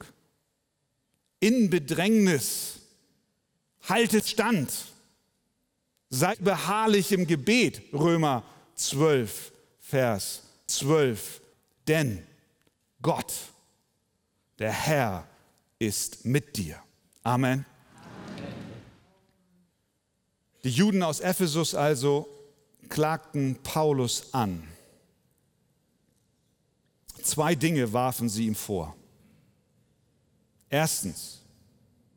in 1.41 1.69
Bedrängnis, 1.69 2.79
haltet 3.89 4.29
stand, 4.29 4.73
seid 6.11 6.43
beharrlich 6.45 7.11
im 7.11 7.27
Gebet, 7.27 7.83
Römer 7.93 8.45
12, 8.79 9.53
Vers 9.81 10.43
12. 10.69 11.41
Denn 11.87 12.27
Gott, 13.03 13.33
der 14.59 14.73
Herr, 14.73 15.27
ist 15.79 16.25
mit 16.25 16.57
dir. 16.57 16.81
Amen. 17.23 17.65
Amen. 17.65 17.67
Die 20.65 20.71
Juden 20.71 21.03
aus 21.03 21.21
Ephesus 21.21 21.75
also 21.75 22.29
klagten 22.89 23.57
Paulus 23.63 24.33
an. 24.33 24.67
Zwei 27.23 27.55
Dinge 27.55 27.93
warfen 27.93 28.29
sie 28.29 28.47
ihm 28.47 28.55
vor. 28.55 28.97
Erstens, 30.71 31.41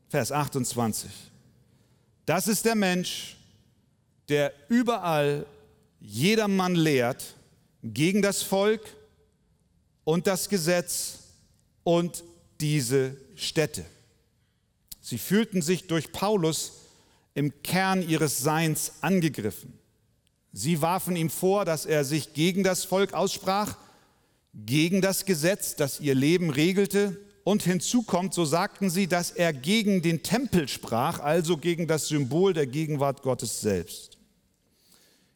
Vers 0.10 0.32
28. 0.32 1.12
Das 2.25 2.48
ist 2.48 2.65
der 2.65 2.75
Mensch, 2.75 3.38
der 4.27 4.53
überall 4.70 5.46
jedermann 6.01 6.75
lehrt 6.75 7.36
gegen 7.84 8.22
das 8.22 8.41
Volk 8.41 8.81
und 10.03 10.27
das 10.27 10.50
Gesetz 10.50 11.20
und 11.84 12.24
diese 12.60 13.15
Städte. 13.36 13.86
Sie 15.00 15.17
fühlten 15.17 15.62
sich 15.62 15.88
durch 15.88 16.12
Paulus 16.12 16.74
im 17.34 17.63
Kern 17.63 18.08
ihres 18.08 18.39
Seins 18.39 18.93
angegriffen. 19.01 19.74
Sie 20.53 20.81
warfen 20.81 21.15
ihm 21.15 21.29
vor, 21.29 21.63
dass 21.65 21.86
er 21.86 22.03
sich 22.03 22.34
gegen 22.34 22.63
das 22.63 22.84
Volk 22.84 23.13
aussprach, 23.13 23.77
gegen 24.53 25.01
das 25.01 25.25
Gesetz, 25.25 25.75
das 25.75 26.01
ihr 26.01 26.13
Leben 26.13 26.50
regelte. 26.50 27.17
Und 27.43 27.63
hinzu 27.63 28.03
kommt, 28.03 28.34
so 28.34 28.46
sagten 28.46 28.89
sie, 28.89 29.08
dass 29.08 29.31
er 29.31 29.53
gegen 29.53 30.01
den 30.01 30.22
Tempel 30.22 30.67
sprach, 30.67 31.20
also 31.20 31.58
gegen 31.58 31.88
das 31.88 32.08
Symbol 32.08 32.53
der 32.53 32.67
Gegenwart 32.67 33.24
Gottes 33.24 33.62
selbst. 33.62 34.21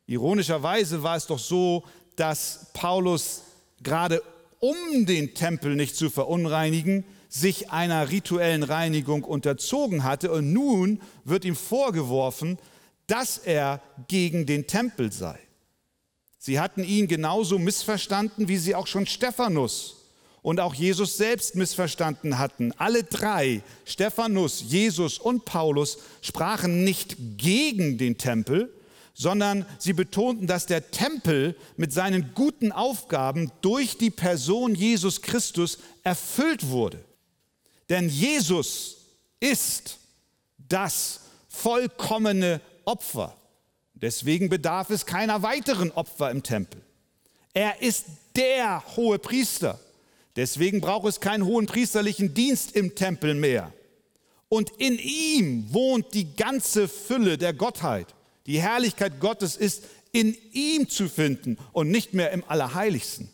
Ironischerweise 0.07 1.01
war 1.03 1.17
es 1.17 1.27
doch 1.27 1.39
so, 1.39 1.83
dass 2.15 2.67
Paulus 2.73 3.41
gerade 3.81 4.21
um 4.59 5.05
den 5.05 5.33
Tempel 5.33 5.75
nicht 5.75 5.95
zu 5.95 6.09
verunreinigen, 6.09 7.03
sich 7.29 7.71
einer 7.71 8.09
rituellen 8.09 8.63
Reinigung 8.63 9.23
unterzogen 9.23 10.03
hatte 10.03 10.31
und 10.31 10.53
nun 10.53 11.01
wird 11.23 11.43
ihm 11.43 11.55
vorgeworfen, 11.55 12.57
dass 13.07 13.37
er 13.37 13.81
gegen 14.07 14.45
den 14.45 14.67
Tempel 14.67 15.11
sei. 15.11 15.37
Sie 16.37 16.59
hatten 16.59 16.83
ihn 16.83 17.07
genauso 17.07 17.59
missverstanden, 17.59 18.47
wie 18.47 18.57
sie 18.57 18.75
auch 18.75 18.87
schon 18.87 19.05
Stephanus 19.05 19.97
und 20.41 20.59
auch 20.59 20.75
Jesus 20.75 21.17
selbst 21.17 21.55
missverstanden 21.55 22.37
hatten. 22.37 22.71
Alle 22.77 23.03
drei, 23.03 23.63
Stephanus, 23.83 24.63
Jesus 24.67 25.17
und 25.17 25.45
Paulus, 25.45 25.97
sprachen 26.21 26.83
nicht 26.83 27.17
gegen 27.37 27.97
den 27.97 28.17
Tempel, 28.17 28.71
sondern 29.15 29.65
sie 29.79 29.93
betonten, 29.93 30.45
dass 30.45 30.65
der 30.65 30.91
Tempel 30.91 31.55
mit 31.77 31.93
seinen 31.93 32.33
guten 32.35 32.71
Aufgaben 32.71 33.51
durch 33.61 33.97
die 33.97 34.11
Person 34.11 34.75
Jesus 34.75 35.21
Christus 35.21 35.79
erfüllt 36.03 36.69
wurde. 36.69 37.03
Denn 37.89 38.09
Jesus 38.09 38.97
ist 39.39 39.97
das 40.57 41.21
vollkommene 41.47 42.59
Opfer. 42.83 43.35
Deswegen 43.93 44.49
bedarf 44.49 44.89
es 44.89 45.05
keiner 45.05 45.41
weiteren 45.41 45.91
Opfer 45.91 46.29
im 46.29 46.43
Tempel. 46.43 46.81
Er 47.53 47.81
ist 47.81 48.05
der 48.35 48.83
hohe 48.97 49.17
Priester. 49.17 49.79
Deswegen 50.35 50.81
braucht 50.81 51.07
es 51.07 51.21
keinen 51.21 51.45
hohen 51.45 51.67
priesterlichen 51.67 52.33
Dienst 52.33 52.75
im 52.75 52.95
Tempel 52.95 53.33
mehr. 53.33 53.71
Und 54.49 54.71
in 54.77 54.99
ihm 54.99 55.73
wohnt 55.73 56.13
die 56.13 56.35
ganze 56.35 56.89
Fülle 56.89 57.37
der 57.37 57.53
Gottheit. 57.53 58.14
Die 58.45 58.61
Herrlichkeit 58.61 59.19
Gottes 59.19 59.55
ist 59.55 59.83
in 60.11 60.35
ihm 60.51 60.87
zu 60.89 61.09
finden 61.09 61.57
und 61.73 61.89
nicht 61.89 62.13
mehr 62.13 62.31
im 62.31 62.43
Allerheiligsten. 62.47 63.29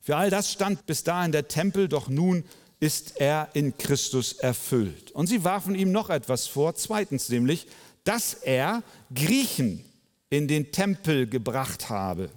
Für 0.00 0.16
all 0.16 0.30
das 0.30 0.52
stand 0.52 0.86
bis 0.86 1.04
dahin 1.04 1.32
der 1.32 1.48
Tempel, 1.48 1.88
doch 1.88 2.08
nun 2.08 2.44
ist 2.80 3.20
er 3.20 3.48
in 3.54 3.76
Christus 3.78 4.32
erfüllt. 4.32 5.12
Und 5.12 5.28
sie 5.28 5.44
warfen 5.44 5.74
ihm 5.74 5.92
noch 5.92 6.10
etwas 6.10 6.48
vor, 6.48 6.74
zweitens 6.74 7.28
nämlich, 7.28 7.68
dass 8.04 8.34
er 8.34 8.82
Griechen 9.14 9.84
in 10.30 10.48
den 10.48 10.72
Tempel 10.72 11.28
gebracht 11.28 11.88
habe 11.88 12.30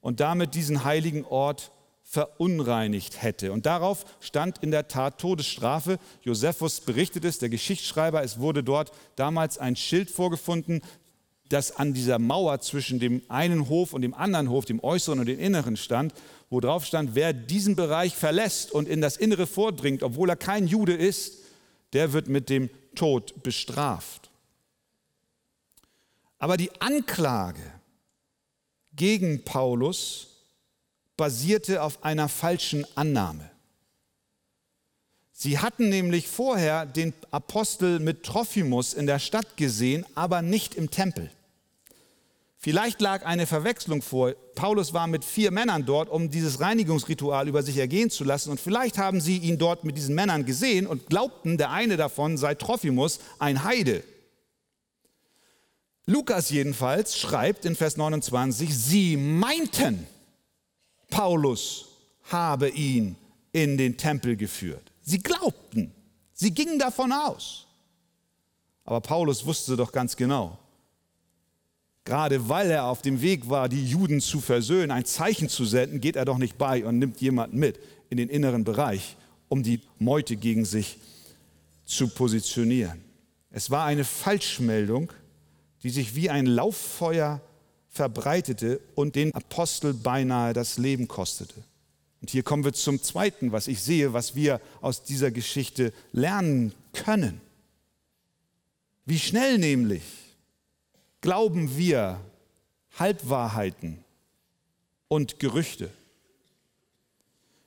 und 0.00 0.20
damit 0.20 0.54
diesen 0.54 0.84
heiligen 0.84 1.24
Ort 1.24 1.72
verunreinigt 2.08 3.20
hätte. 3.20 3.52
Und 3.52 3.66
darauf 3.66 4.04
stand 4.20 4.58
in 4.62 4.70
der 4.70 4.86
Tat 4.86 5.20
Todesstrafe. 5.20 5.98
Josephus 6.22 6.80
berichtet 6.80 7.24
es, 7.24 7.38
der 7.38 7.48
Geschichtsschreiber, 7.48 8.22
es 8.22 8.38
wurde 8.38 8.62
dort 8.62 8.92
damals 9.16 9.58
ein 9.58 9.74
Schild 9.74 10.08
vorgefunden, 10.08 10.82
das 11.48 11.76
an 11.76 11.94
dieser 11.94 12.20
Mauer 12.20 12.60
zwischen 12.60 13.00
dem 13.00 13.22
einen 13.28 13.68
Hof 13.68 13.92
und 13.92 14.02
dem 14.02 14.14
anderen 14.14 14.48
Hof, 14.50 14.64
dem 14.64 14.82
äußeren 14.82 15.18
und 15.18 15.26
dem 15.26 15.38
inneren 15.38 15.76
stand, 15.76 16.14
wo 16.48 16.60
drauf 16.60 16.86
stand, 16.86 17.14
wer 17.14 17.32
diesen 17.32 17.74
Bereich 17.74 18.14
verlässt 18.14 18.70
und 18.70 18.88
in 18.88 19.00
das 19.00 19.16
Innere 19.16 19.48
vordringt, 19.48 20.04
obwohl 20.04 20.30
er 20.30 20.36
kein 20.36 20.68
Jude 20.68 20.94
ist, 20.94 21.38
der 21.92 22.12
wird 22.12 22.28
mit 22.28 22.48
dem 22.50 22.70
Tod 22.94 23.42
bestraft. 23.42 24.30
Aber 26.38 26.56
die 26.56 26.70
Anklage 26.80 27.62
gegen 28.94 29.44
Paulus 29.44 30.35
basierte 31.16 31.82
auf 31.82 32.04
einer 32.04 32.28
falschen 32.28 32.86
Annahme. 32.94 33.50
Sie 35.32 35.58
hatten 35.58 35.90
nämlich 35.90 36.28
vorher 36.28 36.86
den 36.86 37.12
Apostel 37.30 38.00
mit 38.00 38.22
Trophimus 38.22 38.94
in 38.94 39.06
der 39.06 39.18
Stadt 39.18 39.56
gesehen, 39.56 40.06
aber 40.14 40.40
nicht 40.40 40.74
im 40.74 40.90
Tempel. 40.90 41.30
Vielleicht 42.56 43.00
lag 43.00 43.24
eine 43.24 43.46
Verwechslung 43.46 44.02
vor. 44.02 44.32
Paulus 44.54 44.94
war 44.94 45.06
mit 45.06 45.24
vier 45.24 45.50
Männern 45.50 45.84
dort, 45.84 46.08
um 46.08 46.30
dieses 46.30 46.58
Reinigungsritual 46.58 47.48
über 47.48 47.62
sich 47.62 47.76
ergehen 47.76 48.10
zu 48.10 48.24
lassen. 48.24 48.50
Und 48.50 48.60
vielleicht 48.60 48.98
haben 48.98 49.20
sie 49.20 49.36
ihn 49.36 49.58
dort 49.58 49.84
mit 49.84 49.96
diesen 49.96 50.14
Männern 50.14 50.46
gesehen 50.46 50.86
und 50.86 51.06
glaubten, 51.08 51.58
der 51.58 51.70
eine 51.70 51.96
davon 51.96 52.38
sei 52.38 52.54
Trophimus, 52.54 53.20
ein 53.38 53.62
Heide. 53.62 54.02
Lukas 56.06 56.50
jedenfalls 56.50 57.18
schreibt 57.18 57.64
in 57.66 57.76
Vers 57.76 57.96
29, 57.96 58.76
sie 58.76 59.16
meinten, 59.16 60.06
Paulus 61.10 61.86
habe 62.24 62.68
ihn 62.68 63.16
in 63.52 63.78
den 63.78 63.96
Tempel 63.96 64.36
geführt. 64.36 64.92
Sie 65.02 65.18
glaubten, 65.18 65.92
sie 66.32 66.52
gingen 66.52 66.78
davon 66.78 67.12
aus. 67.12 67.66
Aber 68.84 69.00
Paulus 69.00 69.44
wusste 69.44 69.76
doch 69.76 69.90
ganz 69.90 70.16
genau, 70.16 70.58
gerade 72.04 72.48
weil 72.48 72.70
er 72.70 72.84
auf 72.84 73.02
dem 73.02 73.20
Weg 73.20 73.48
war, 73.48 73.68
die 73.68 73.84
Juden 73.84 74.20
zu 74.20 74.40
versöhnen, 74.40 74.90
ein 74.90 75.04
Zeichen 75.04 75.48
zu 75.48 75.64
senden, 75.64 76.00
geht 76.00 76.16
er 76.16 76.24
doch 76.24 76.38
nicht 76.38 76.56
bei 76.56 76.84
und 76.84 76.98
nimmt 76.98 77.20
jemanden 77.20 77.58
mit 77.58 77.80
in 78.10 78.16
den 78.16 78.28
inneren 78.28 78.64
Bereich, 78.64 79.16
um 79.48 79.62
die 79.62 79.80
Meute 79.98 80.36
gegen 80.36 80.64
sich 80.64 80.98
zu 81.84 82.08
positionieren. 82.08 83.02
Es 83.50 83.70
war 83.70 83.86
eine 83.86 84.04
Falschmeldung, 84.04 85.12
die 85.82 85.90
sich 85.90 86.14
wie 86.14 86.30
ein 86.30 86.46
Lauffeuer 86.46 87.40
verbreitete 87.96 88.80
und 88.94 89.16
den 89.16 89.34
Apostel 89.34 89.94
beinahe 89.94 90.52
das 90.52 90.78
Leben 90.78 91.08
kostete. 91.08 91.54
Und 92.20 92.30
hier 92.30 92.42
kommen 92.42 92.64
wir 92.64 92.72
zum 92.72 93.02
Zweiten, 93.02 93.52
was 93.52 93.68
ich 93.68 93.82
sehe, 93.82 94.12
was 94.12 94.34
wir 94.34 94.60
aus 94.80 95.02
dieser 95.02 95.30
Geschichte 95.30 95.92
lernen 96.12 96.72
können. 96.92 97.40
Wie 99.04 99.18
schnell 99.18 99.58
nämlich 99.58 100.02
glauben 101.20 101.76
wir 101.76 102.20
Halbwahrheiten 102.98 104.04
und 105.08 105.38
Gerüchte. 105.38 105.90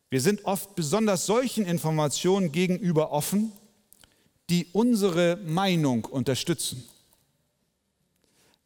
Wir 0.09 0.21
sind 0.21 0.45
oft 0.45 0.75
besonders 0.75 1.25
solchen 1.25 1.65
Informationen 1.65 2.51
gegenüber 2.51 3.11
offen, 3.11 3.51
die 4.49 4.67
unsere 4.73 5.37
Meinung 5.45 6.05
unterstützen. 6.05 6.83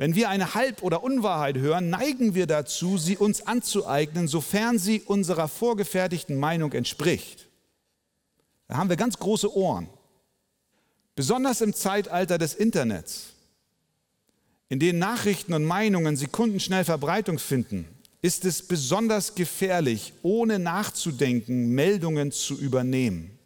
Wenn 0.03 0.15
wir 0.15 0.27
eine 0.27 0.53
Halb- 0.53 0.83
oder 0.83 1.01
Unwahrheit 1.01 1.55
hören, 1.55 1.89
neigen 1.89 2.36
wir 2.36 2.45
dazu, 2.45 2.98
sie 2.98 3.15
uns 3.15 3.48
anzueignen, 3.48 4.27
sofern 4.27 4.77
sie 4.77 5.00
unserer 5.00 5.48
vorgefertigten 5.48 6.38
Meinung 6.38 6.74
entspricht. 6.74 7.48
Da 8.67 8.75
haben 8.75 8.89
wir 8.89 8.98
ganz 8.98 9.17
große 9.17 9.55
Ohren. 9.55 9.88
Besonders 11.15 11.62
im 11.62 11.74
Zeitalter 11.74 12.38
des 12.38 12.53
Internets, 12.53 13.27
in 14.68 14.79
denen 14.79 15.00
Nachrichten 15.00 15.53
und 15.53 15.63
Meinungen 15.63 16.18
sekundenschnell 16.18 16.83
Verbreitung 16.83 17.39
finden, 17.39 17.87
ist 18.22 18.44
es 18.44 18.61
besonders 18.61 19.35
gefährlich, 19.35 20.11
ohne 20.22 20.59
nachzudenken, 20.59 21.70
Meldungen 21.70 22.33
zu 22.33 22.59
übernehmen. 22.59 23.39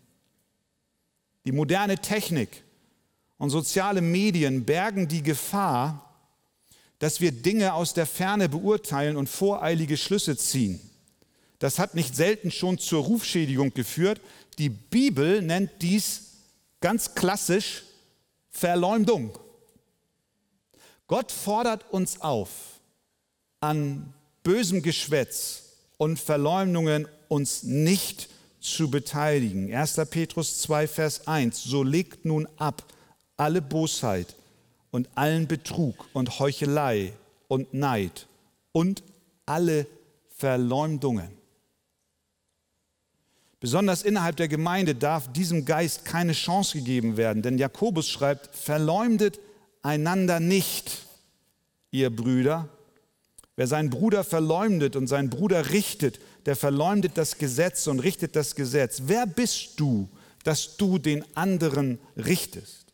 Die 1.45 1.51
moderne 1.51 1.99
Technik 1.99 2.63
und 3.37 3.51
soziale 3.51 4.01
Medien 4.01 4.65
bergen 4.65 5.07
die 5.07 5.21
Gefahr, 5.21 6.06
dass 6.99 7.21
wir 7.21 7.31
Dinge 7.31 7.73
aus 7.73 7.93
der 7.93 8.05
Ferne 8.05 8.49
beurteilen 8.49 9.17
und 9.17 9.29
voreilige 9.29 9.97
Schlüsse 9.97 10.37
ziehen. 10.37 10.79
Das 11.59 11.79
hat 11.79 11.95
nicht 11.95 12.15
selten 12.15 12.51
schon 12.51 12.77
zur 12.77 13.03
Rufschädigung 13.03 13.73
geführt. 13.73 14.21
Die 14.57 14.69
Bibel 14.69 15.41
nennt 15.41 15.71
dies 15.81 16.33
ganz 16.81 17.15
klassisch 17.15 17.83
Verleumdung. 18.49 19.37
Gott 21.07 21.31
fordert 21.31 21.89
uns 21.91 22.21
auf, 22.21 22.49
an 23.59 24.13
bösem 24.43 24.81
Geschwätz 24.81 25.63
und 25.97 26.19
Verleumdungen 26.19 27.07
uns 27.27 27.63
nicht 27.63 28.29
zu 28.59 28.89
beteiligen. 28.89 29.73
1. 29.73 29.95
Petrus 30.09 30.61
2, 30.61 30.87
Vers 30.87 31.27
1. 31.27 31.63
So 31.63 31.83
legt 31.83 32.25
nun 32.25 32.47
ab 32.57 32.83
alle 33.37 33.61
Bosheit 33.61 34.35
und 34.97 35.07
allen 35.13 35.47
Betrug 35.47 36.07
und 36.13 36.39
Heuchelei 36.39 37.13
und 37.47 37.71
Neid 37.71 38.25
und 38.71 39.03
alle 39.45 39.85
Verleumdungen. 40.35 41.29
Besonders 43.59 44.01
innerhalb 44.01 44.37
der 44.37 44.47
Gemeinde 44.47 44.95
darf 44.95 45.31
diesem 45.31 45.65
Geist 45.65 46.03
keine 46.03 46.33
Chance 46.33 46.79
gegeben 46.79 47.15
werden, 47.15 47.43
denn 47.43 47.59
Jakobus 47.59 48.09
schreibt, 48.09 48.55
verleumdet 48.55 49.39
einander 49.83 50.39
nicht, 50.39 50.97
ihr 51.91 52.09
Brüder. 52.09 52.67
Wer 53.55 53.67
seinen 53.67 53.91
Bruder 53.91 54.23
verleumdet 54.23 54.95
und 54.95 55.05
seinen 55.05 55.29
Bruder 55.29 55.69
richtet, 55.69 56.19
der 56.47 56.55
verleumdet 56.55 57.19
das 57.19 57.37
Gesetz 57.37 57.85
und 57.85 57.99
richtet 57.99 58.35
das 58.35 58.55
Gesetz. 58.55 59.03
Wer 59.05 59.27
bist 59.27 59.79
du, 59.79 60.09
dass 60.43 60.75
du 60.77 60.97
den 60.97 61.23
anderen 61.35 61.99
richtest? 62.15 62.86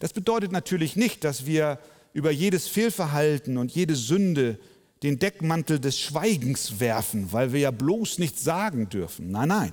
Das 0.00 0.14
bedeutet 0.14 0.50
natürlich 0.50 0.96
nicht, 0.96 1.22
dass 1.24 1.46
wir 1.46 1.78
über 2.12 2.30
jedes 2.32 2.66
Fehlverhalten 2.66 3.58
und 3.58 3.70
jede 3.70 3.94
Sünde 3.94 4.58
den 5.02 5.18
Deckmantel 5.18 5.78
des 5.78 6.00
Schweigens 6.00 6.80
werfen, 6.80 7.32
weil 7.32 7.52
wir 7.52 7.60
ja 7.60 7.70
bloß 7.70 8.18
nichts 8.18 8.42
sagen 8.42 8.88
dürfen. 8.88 9.30
Nein, 9.30 9.48
nein. 9.48 9.72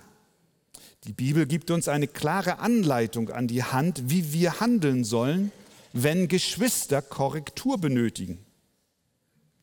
Die 1.05 1.13
Bibel 1.13 1.45
gibt 1.45 1.71
uns 1.71 1.87
eine 1.87 2.07
klare 2.07 2.59
Anleitung 2.59 3.29
an 3.29 3.47
die 3.47 3.63
Hand, 3.63 4.03
wie 4.07 4.33
wir 4.33 4.59
handeln 4.59 5.05
sollen, 5.05 5.51
wenn 5.93 6.27
Geschwister 6.27 7.01
Korrektur 7.01 7.77
benötigen. 7.77 8.39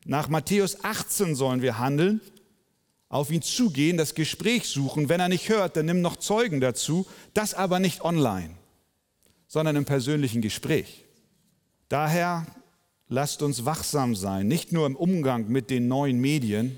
Nach 0.06 0.28
Matthäus 0.28 0.82
18 0.82 1.34
sollen 1.34 1.60
wir 1.60 1.78
handeln, 1.78 2.20
auf 3.10 3.30
ihn 3.30 3.42
zugehen, 3.42 3.98
das 3.98 4.14
Gespräch 4.14 4.66
suchen. 4.66 5.10
Wenn 5.10 5.20
er 5.20 5.28
nicht 5.28 5.50
hört, 5.50 5.76
dann 5.76 5.86
nimm 5.86 6.00
noch 6.00 6.16
Zeugen 6.16 6.60
dazu, 6.60 7.06
das 7.34 7.52
aber 7.52 7.78
nicht 7.78 8.02
online 8.02 8.56
sondern 9.54 9.76
im 9.76 9.84
persönlichen 9.84 10.42
Gespräch. 10.42 11.04
Daher 11.88 12.44
lasst 13.06 13.40
uns 13.40 13.64
wachsam 13.64 14.16
sein, 14.16 14.48
nicht 14.48 14.72
nur 14.72 14.84
im 14.84 14.96
Umgang 14.96 15.46
mit 15.46 15.70
den 15.70 15.86
neuen 15.86 16.20
Medien. 16.20 16.76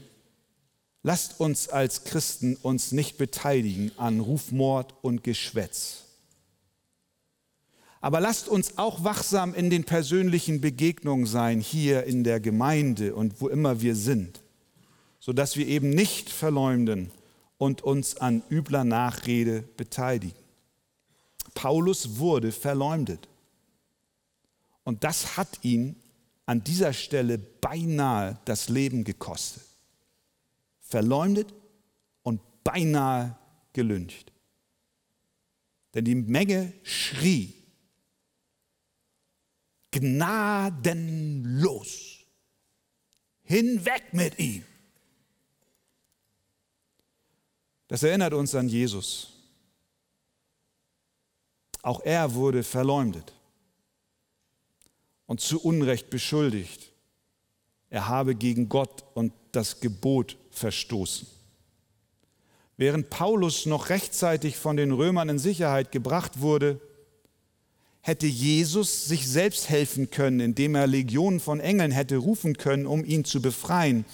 Lasst 1.02 1.40
uns 1.40 1.70
als 1.70 2.04
Christen 2.04 2.54
uns 2.56 2.92
nicht 2.92 3.16
beteiligen 3.16 3.92
an 3.96 4.20
Rufmord 4.20 4.92
und 5.00 5.24
Geschwätz. 5.24 6.04
Aber 8.02 8.20
lasst 8.20 8.46
uns 8.46 8.76
auch 8.76 9.04
wachsam 9.04 9.54
in 9.54 9.70
den 9.70 9.84
persönlichen 9.84 10.60
Begegnungen 10.60 11.24
sein, 11.24 11.60
hier 11.60 12.04
in 12.04 12.24
der 12.24 12.40
Gemeinde 12.40 13.14
und 13.14 13.40
wo 13.40 13.48
immer 13.48 13.80
wir 13.80 13.96
sind, 13.96 14.42
sodass 15.18 15.56
wir 15.56 15.66
eben 15.66 15.88
nicht 15.88 16.28
verleumden 16.28 17.10
und 17.56 17.80
uns 17.80 18.18
an 18.18 18.42
übler 18.50 18.84
Nachrede 18.84 19.62
beteiligen. 19.78 20.45
Paulus 21.56 22.18
wurde 22.18 22.52
verleumdet. 22.52 23.28
Und 24.84 25.02
das 25.02 25.36
hat 25.38 25.64
ihn 25.64 25.96
an 26.44 26.62
dieser 26.62 26.92
Stelle 26.92 27.38
beinahe 27.38 28.38
das 28.44 28.68
Leben 28.68 29.02
gekostet. 29.04 29.64
Verleumdet 30.78 31.52
und 32.22 32.42
beinahe 32.62 33.36
gelüncht. 33.72 34.30
Denn 35.94 36.04
die 36.04 36.14
Menge 36.14 36.74
schrie 36.82 37.54
gnadenlos. 39.90 41.08
Hinweg 43.44 44.12
mit 44.12 44.38
ihm. 44.38 44.62
Das 47.88 48.02
erinnert 48.02 48.34
uns 48.34 48.54
an 48.54 48.68
Jesus. 48.68 49.35
Auch 51.86 52.00
er 52.02 52.34
wurde 52.34 52.64
verleumdet 52.64 53.32
und 55.26 55.40
zu 55.40 55.62
Unrecht 55.62 56.10
beschuldigt. 56.10 56.90
Er 57.90 58.08
habe 58.08 58.34
gegen 58.34 58.68
Gott 58.68 59.04
und 59.14 59.32
das 59.52 59.78
Gebot 59.78 60.36
verstoßen. 60.50 61.28
Während 62.76 63.08
Paulus 63.08 63.66
noch 63.66 63.88
rechtzeitig 63.88 64.56
von 64.56 64.76
den 64.76 64.90
Römern 64.90 65.28
in 65.28 65.38
Sicherheit 65.38 65.92
gebracht 65.92 66.40
wurde, 66.40 66.80
hätte 68.00 68.26
Jesus 68.26 69.06
sich 69.06 69.28
selbst 69.28 69.68
helfen 69.68 70.10
können, 70.10 70.40
indem 70.40 70.74
er 70.74 70.88
Legionen 70.88 71.38
von 71.38 71.60
Engeln 71.60 71.92
hätte 71.92 72.16
rufen 72.16 72.58
können, 72.58 72.86
um 72.86 73.04
ihn 73.04 73.24
zu 73.24 73.40
befreien. 73.40 74.04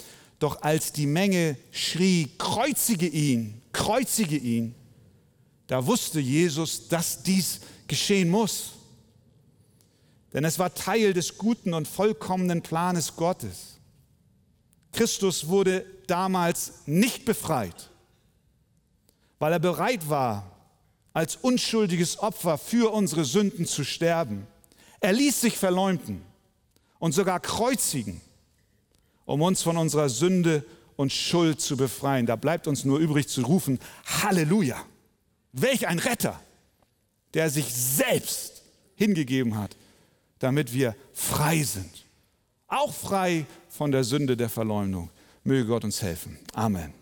Doch 0.41 0.61
als 0.61 0.93
die 0.93 1.07
Menge 1.07 1.57
schrie, 1.71 2.29
kreuzige 2.37 3.07
ihn, 3.07 3.63
kreuzige 3.73 4.37
ihn, 4.37 4.75
da 5.73 5.87
wusste 5.87 6.21
Jesus, 6.21 6.87
dass 6.89 7.23
dies 7.23 7.61
geschehen 7.87 8.29
muss. 8.29 8.73
Denn 10.35 10.45
es 10.45 10.59
war 10.59 10.75
Teil 10.75 11.15
des 11.15 11.39
guten 11.39 11.73
und 11.73 11.89
vollkommenen 11.89 12.61
Planes 12.61 13.17
Gottes. 13.17 13.79
Christus 14.93 15.49
wurde 15.49 15.87
damals 16.07 16.75
nicht 16.85 17.25
befreit, 17.25 17.89
weil 19.39 19.55
er 19.55 19.61
bereit 19.61 20.11
war, 20.11 20.45
als 21.15 21.37
unschuldiges 21.37 22.19
Opfer 22.19 22.59
für 22.59 22.93
unsere 22.93 23.25
Sünden 23.25 23.65
zu 23.65 23.83
sterben. 23.83 24.47
Er 25.01 25.15
ließ 25.15 25.41
sich 25.41 25.57
verleumden 25.57 26.21
und 26.99 27.13
sogar 27.13 27.41
kreuzigen, 27.41 28.21
um 29.25 29.41
uns 29.41 29.63
von 29.63 29.79
unserer 29.79 30.11
Sünde 30.11 30.67
und 30.97 31.15
Schuld 31.15 31.63
zu 31.63 31.79
befreien. 31.79 32.27
Da 32.27 32.37
bleibt 32.37 32.69
uns 32.69 32.85
nur 32.85 32.99
übrig 32.99 33.27
zu 33.27 33.41
rufen, 33.41 33.79
Halleluja! 34.23 34.85
Welch 35.53 35.87
ein 35.87 35.99
Retter, 35.99 36.41
der 37.35 37.51
sich 37.51 37.73
selbst 37.75 38.63
hingegeben 38.95 39.59
hat, 39.59 39.77
damit 40.39 40.73
wir 40.73 40.97
frei 41.13 41.63
sind. 41.63 42.07
Auch 42.69 42.93
frei 42.93 43.47
von 43.69 43.93
der 43.93 44.03
Sünde 44.03 44.37
der 44.37 44.49
Verleumdung. 44.49 45.11
Möge 45.45 45.67
Gott 45.67 45.85
uns 45.85 46.01
helfen. 46.01 46.39
Amen. 46.55 46.95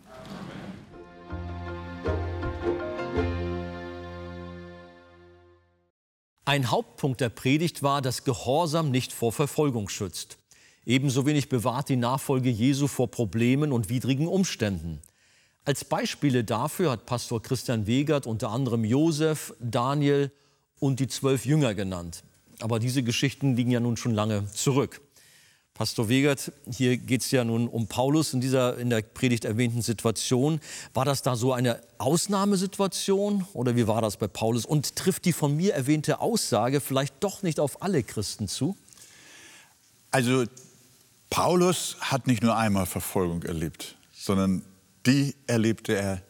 Ein 6.44 6.72
Hauptpunkt 6.72 7.20
der 7.20 7.28
Predigt 7.28 7.84
war, 7.84 8.02
dass 8.02 8.24
Gehorsam 8.24 8.90
nicht 8.90 9.12
vor 9.12 9.30
Verfolgung 9.30 9.88
schützt. 9.88 10.38
Ebenso 10.84 11.24
wenig 11.24 11.48
bewahrt 11.48 11.88
die 11.88 11.96
Nachfolge 11.96 12.50
Jesu 12.50 12.88
vor 12.88 13.08
Problemen 13.08 13.70
und 13.70 13.88
widrigen 13.88 14.26
Umständen. 14.26 15.00
Als 15.70 15.84
Beispiele 15.84 16.42
dafür 16.42 16.90
hat 16.90 17.06
Pastor 17.06 17.40
Christian 17.40 17.86
Wegert 17.86 18.26
unter 18.26 18.50
anderem 18.50 18.84
Josef, 18.84 19.54
Daniel 19.60 20.32
und 20.80 20.98
die 20.98 21.06
zwölf 21.06 21.46
Jünger 21.46 21.76
genannt. 21.76 22.24
Aber 22.58 22.80
diese 22.80 23.04
Geschichten 23.04 23.54
liegen 23.54 23.70
ja 23.70 23.78
nun 23.78 23.96
schon 23.96 24.12
lange 24.12 24.50
zurück. 24.52 25.00
Pastor 25.74 26.08
Wegert, 26.08 26.50
hier 26.68 26.96
geht 26.96 27.20
es 27.20 27.30
ja 27.30 27.44
nun 27.44 27.68
um 27.68 27.86
Paulus 27.86 28.34
in 28.34 28.40
dieser 28.40 28.78
in 28.78 28.90
der 28.90 29.02
Predigt 29.02 29.44
erwähnten 29.44 29.80
Situation. 29.80 30.60
War 30.92 31.04
das 31.04 31.22
da 31.22 31.36
so 31.36 31.52
eine 31.52 31.80
Ausnahmesituation 31.98 33.46
oder 33.52 33.76
wie 33.76 33.86
war 33.86 34.02
das 34.02 34.16
bei 34.16 34.26
Paulus? 34.26 34.66
Und 34.66 34.96
trifft 34.96 35.24
die 35.24 35.32
von 35.32 35.56
mir 35.56 35.74
erwähnte 35.74 36.18
Aussage 36.18 36.80
vielleicht 36.80 37.14
doch 37.22 37.44
nicht 37.44 37.60
auf 37.60 37.80
alle 37.80 38.02
Christen 38.02 38.48
zu? 38.48 38.76
Also 40.10 40.46
Paulus 41.30 41.96
hat 42.00 42.26
nicht 42.26 42.42
nur 42.42 42.56
einmal 42.56 42.86
Verfolgung 42.86 43.44
erlebt, 43.44 43.94
sondern 44.12 44.62
die 45.06 45.34
erlebte 45.46 45.94
er 45.94 46.22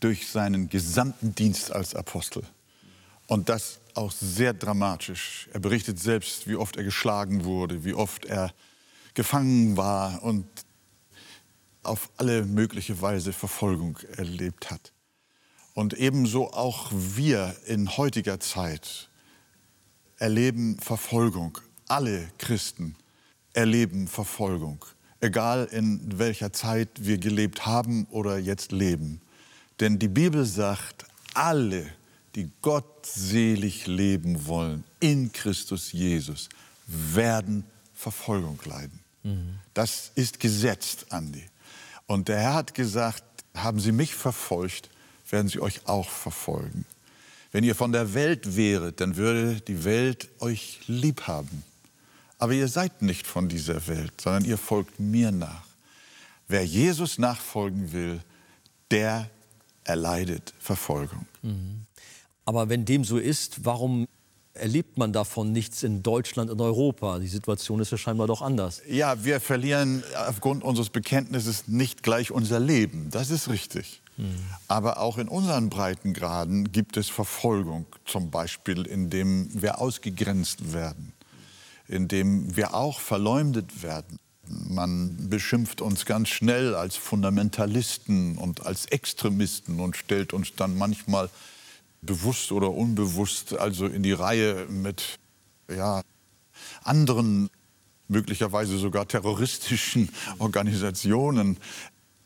durch 0.00 0.28
seinen 0.28 0.68
gesamten 0.68 1.34
Dienst 1.34 1.72
als 1.72 1.94
Apostel. 1.94 2.42
Und 3.26 3.48
das 3.48 3.80
auch 3.94 4.12
sehr 4.12 4.54
dramatisch. 4.54 5.48
Er 5.52 5.60
berichtet 5.60 5.98
selbst, 5.98 6.48
wie 6.48 6.56
oft 6.56 6.76
er 6.76 6.84
geschlagen 6.84 7.44
wurde, 7.44 7.84
wie 7.84 7.94
oft 7.94 8.24
er 8.24 8.52
gefangen 9.14 9.76
war 9.76 10.22
und 10.22 10.46
auf 11.82 12.10
alle 12.16 12.44
mögliche 12.44 13.00
Weise 13.00 13.32
Verfolgung 13.32 13.98
erlebt 14.16 14.70
hat. 14.70 14.92
Und 15.74 15.94
ebenso 15.94 16.52
auch 16.52 16.90
wir 16.92 17.56
in 17.66 17.96
heutiger 17.96 18.40
Zeit 18.40 19.08
erleben 20.18 20.78
Verfolgung. 20.78 21.58
Alle 21.88 22.28
Christen 22.38 22.96
erleben 23.52 24.06
Verfolgung, 24.06 24.84
egal 25.20 25.68
in 25.70 26.18
welcher 26.18 26.52
Zeit 26.52 26.88
wir 26.96 27.18
gelebt 27.18 27.66
haben 27.66 28.06
oder 28.10 28.38
jetzt 28.38 28.72
leben. 28.72 29.20
Denn 29.80 29.98
die 29.98 30.08
Bibel 30.08 30.44
sagt, 30.44 31.04
alle, 31.34 31.86
die 32.34 32.50
gottselig 32.62 33.86
leben 33.86 34.46
wollen 34.46 34.84
in 35.00 35.32
Christus 35.32 35.92
Jesus, 35.92 36.48
werden 36.86 37.64
Verfolgung 37.94 38.58
leiden. 38.64 39.00
Mhm. 39.22 39.58
Das 39.74 40.12
ist 40.14 40.40
gesetzt, 40.40 41.06
Andi. 41.10 41.44
Und 42.06 42.28
der 42.28 42.40
Herr 42.40 42.54
hat 42.54 42.74
gesagt, 42.74 43.22
haben 43.54 43.80
Sie 43.80 43.92
mich 43.92 44.14
verfolgt, 44.14 44.90
werden 45.28 45.48
Sie 45.48 45.60
euch 45.60 45.86
auch 45.86 46.08
verfolgen. 46.08 46.84
Wenn 47.52 47.64
ihr 47.64 47.74
von 47.74 47.92
der 47.92 48.14
Welt 48.14 48.56
wäret, 48.56 49.00
dann 49.00 49.16
würde 49.16 49.60
die 49.60 49.84
Welt 49.84 50.28
euch 50.40 50.80
lieb 50.86 51.22
haben. 51.22 51.64
Aber 52.40 52.52
ihr 52.52 52.68
seid 52.68 53.02
nicht 53.02 53.26
von 53.26 53.48
dieser 53.48 53.86
Welt, 53.86 54.20
sondern 54.20 54.44
ihr 54.44 54.58
folgt 54.58 54.98
mir 54.98 55.30
nach. 55.30 55.66
Wer 56.48 56.64
Jesus 56.64 57.18
nachfolgen 57.18 57.92
will, 57.92 58.20
der 58.90 59.30
erleidet 59.84 60.52
Verfolgung. 60.58 61.26
Mhm. 61.42 61.86
Aber 62.44 62.68
wenn 62.68 62.84
dem 62.84 63.04
so 63.04 63.18
ist, 63.18 63.64
warum 63.64 64.06
erlebt 64.54 64.98
man 64.98 65.12
davon 65.12 65.52
nichts 65.52 65.82
in 65.82 66.02
Deutschland 66.02 66.50
und 66.50 66.60
Europa. 66.60 67.18
Die 67.18 67.28
Situation 67.28 67.80
ist 67.80 67.92
ja 67.92 67.98
scheinbar 67.98 68.26
doch 68.26 68.42
anders. 68.42 68.82
Ja, 68.88 69.24
wir 69.24 69.40
verlieren 69.40 70.02
aufgrund 70.28 70.64
unseres 70.64 70.90
Bekenntnisses 70.90 71.68
nicht 71.68 72.02
gleich 72.02 72.30
unser 72.30 72.60
Leben. 72.60 73.10
Das 73.10 73.30
ist 73.30 73.48
richtig. 73.48 74.02
Mhm. 74.16 74.34
Aber 74.68 74.98
auch 74.98 75.18
in 75.18 75.28
unseren 75.28 75.70
Breitengraden 75.70 76.72
gibt 76.72 76.96
es 76.96 77.08
Verfolgung, 77.08 77.86
zum 78.04 78.30
Beispiel 78.30 78.86
indem 78.86 79.48
wir 79.62 79.80
ausgegrenzt 79.80 80.72
werden, 80.72 81.12
indem 81.90 82.56
wir 82.56 82.74
auch 82.74 83.00
verleumdet 83.00 83.82
werden. 83.82 84.18
Man 84.46 85.28
beschimpft 85.28 85.80
uns 85.80 86.06
ganz 86.06 86.28
schnell 86.28 86.74
als 86.74 86.96
Fundamentalisten 86.96 88.38
und 88.38 88.66
als 88.66 88.86
Extremisten 88.86 89.80
und 89.80 89.96
stellt 89.96 90.32
uns 90.32 90.54
dann 90.56 90.76
manchmal 90.76 91.30
bewusst 92.02 92.52
oder 92.52 92.70
unbewusst 92.70 93.58
also 93.58 93.86
in 93.86 94.02
die 94.02 94.12
Reihe 94.12 94.66
mit 94.68 95.18
ja, 95.68 96.02
anderen, 96.82 97.50
möglicherweise 98.08 98.78
sogar 98.78 99.06
terroristischen 99.06 100.08
Organisationen. 100.38 101.58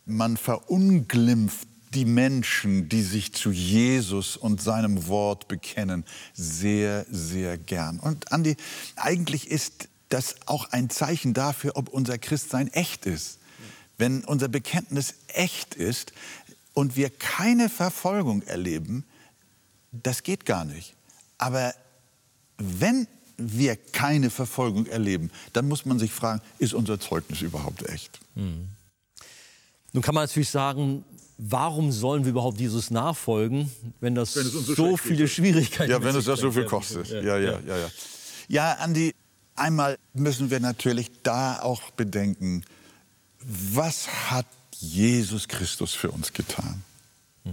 Man 0.07 0.37
verunglimpft 0.37 1.69
die 1.95 2.05
Menschen, 2.05 2.89
die 2.89 3.03
sich 3.03 3.33
zu 3.33 3.51
Jesus 3.51 4.37
und 4.37 4.61
seinem 4.61 5.07
Wort 5.09 5.49
bekennen, 5.49 6.05
sehr, 6.35 7.07
sehr 7.11 7.57
gern. 7.59 8.01
Und 8.01 8.33
Andi, 8.33 8.57
eigentlich 8.97 9.51
ist 9.51 9.89
das 10.09 10.37
auch 10.47 10.71
ein 10.71 10.91
Zeichen 10.91 11.35
dafür, 11.35 11.73
ob 11.77 11.89
unser 11.89 12.19
Christsein 12.19 12.69
echt 12.69 13.07
ist. 13.07 13.39
Wenn 13.97 14.25
unser 14.25 14.49
Bekenntnis 14.49 15.15
echt 15.29 15.75
ist 15.75 16.13
und 16.73 16.97
wir 16.97 17.11
keine 17.11 17.69
Verfolgung 17.69 18.43
erleben, 18.43 19.05
das 19.93 20.23
geht 20.23 20.45
gar 20.45 20.65
nicht. 20.65 20.95
Aber 21.39 21.75
wenn 22.59 23.07
wir 23.37 23.77
keine 23.77 24.31
Verfolgung 24.31 24.87
erleben, 24.87 25.31
dann 25.53 25.69
muss 25.69 25.85
man 25.85 25.99
sich 25.99 26.13
fragen, 26.13 26.41
ist 26.59 26.75
unser 26.75 26.99
Zeugnis 27.01 27.43
überhaupt 27.43 27.89
echt? 27.89 28.21
Hm. 28.35 28.69
Nun 29.93 30.03
kann 30.03 30.15
man 30.15 30.25
natürlich 30.25 30.51
sagen, 30.51 31.05
warum 31.39 31.93
sollen 31.93 32.25
wir 32.25 32.31
überhaupt 32.31 32.59
Jesus 32.61 32.91
nachfolgen, 32.91 33.71
wenn 34.01 34.15
das 34.15 34.37
wenn 34.37 34.45
so, 34.45 34.61
so 34.75 34.97
viele 34.97 35.29
Schwierigkeiten 35.29 35.91
Ja, 35.91 36.03
wenn 36.03 36.15
es 36.15 36.25
das 36.25 36.41
so 36.41 36.53
viel 36.53 36.65
kostet. 36.65 37.09
Ja, 37.09 37.21
ja, 37.21 37.39
ja, 37.39 37.61
ja. 37.61 37.77
Ja, 37.77 37.91
ja 38.49 38.73
Andi, 38.75 39.15
einmal 39.57 39.99
müssen 40.13 40.51
wir 40.51 40.61
natürlich 40.61 41.11
da 41.23 41.61
auch 41.61 41.91
bedenken, 41.93 42.65
was 43.41 44.09
hat 44.31 44.47
Jesus 44.79 45.49
Christus 45.49 45.95
für 45.95 46.11
uns 46.11 46.33
getan? 46.33 46.83
Mhm. 47.45 47.53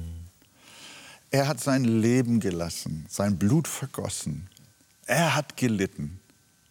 Er 1.32 1.48
hat 1.48 1.60
sein 1.60 1.84
Leben 1.84 2.40
gelassen, 2.40 3.06
sein 3.10 3.38
Blut 3.38 3.68
vergossen. 3.68 4.50
Er 5.06 5.36
hat 5.36 5.58
gelitten 5.58 6.20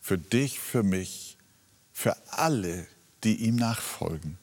für 0.00 0.18
dich, 0.18 0.58
für 0.58 0.82
mich, 0.82 1.36
für 1.92 2.16
alle, 2.30 2.86
die 3.24 3.36
ihm 3.36 3.56
nachfolgen. 3.56 4.38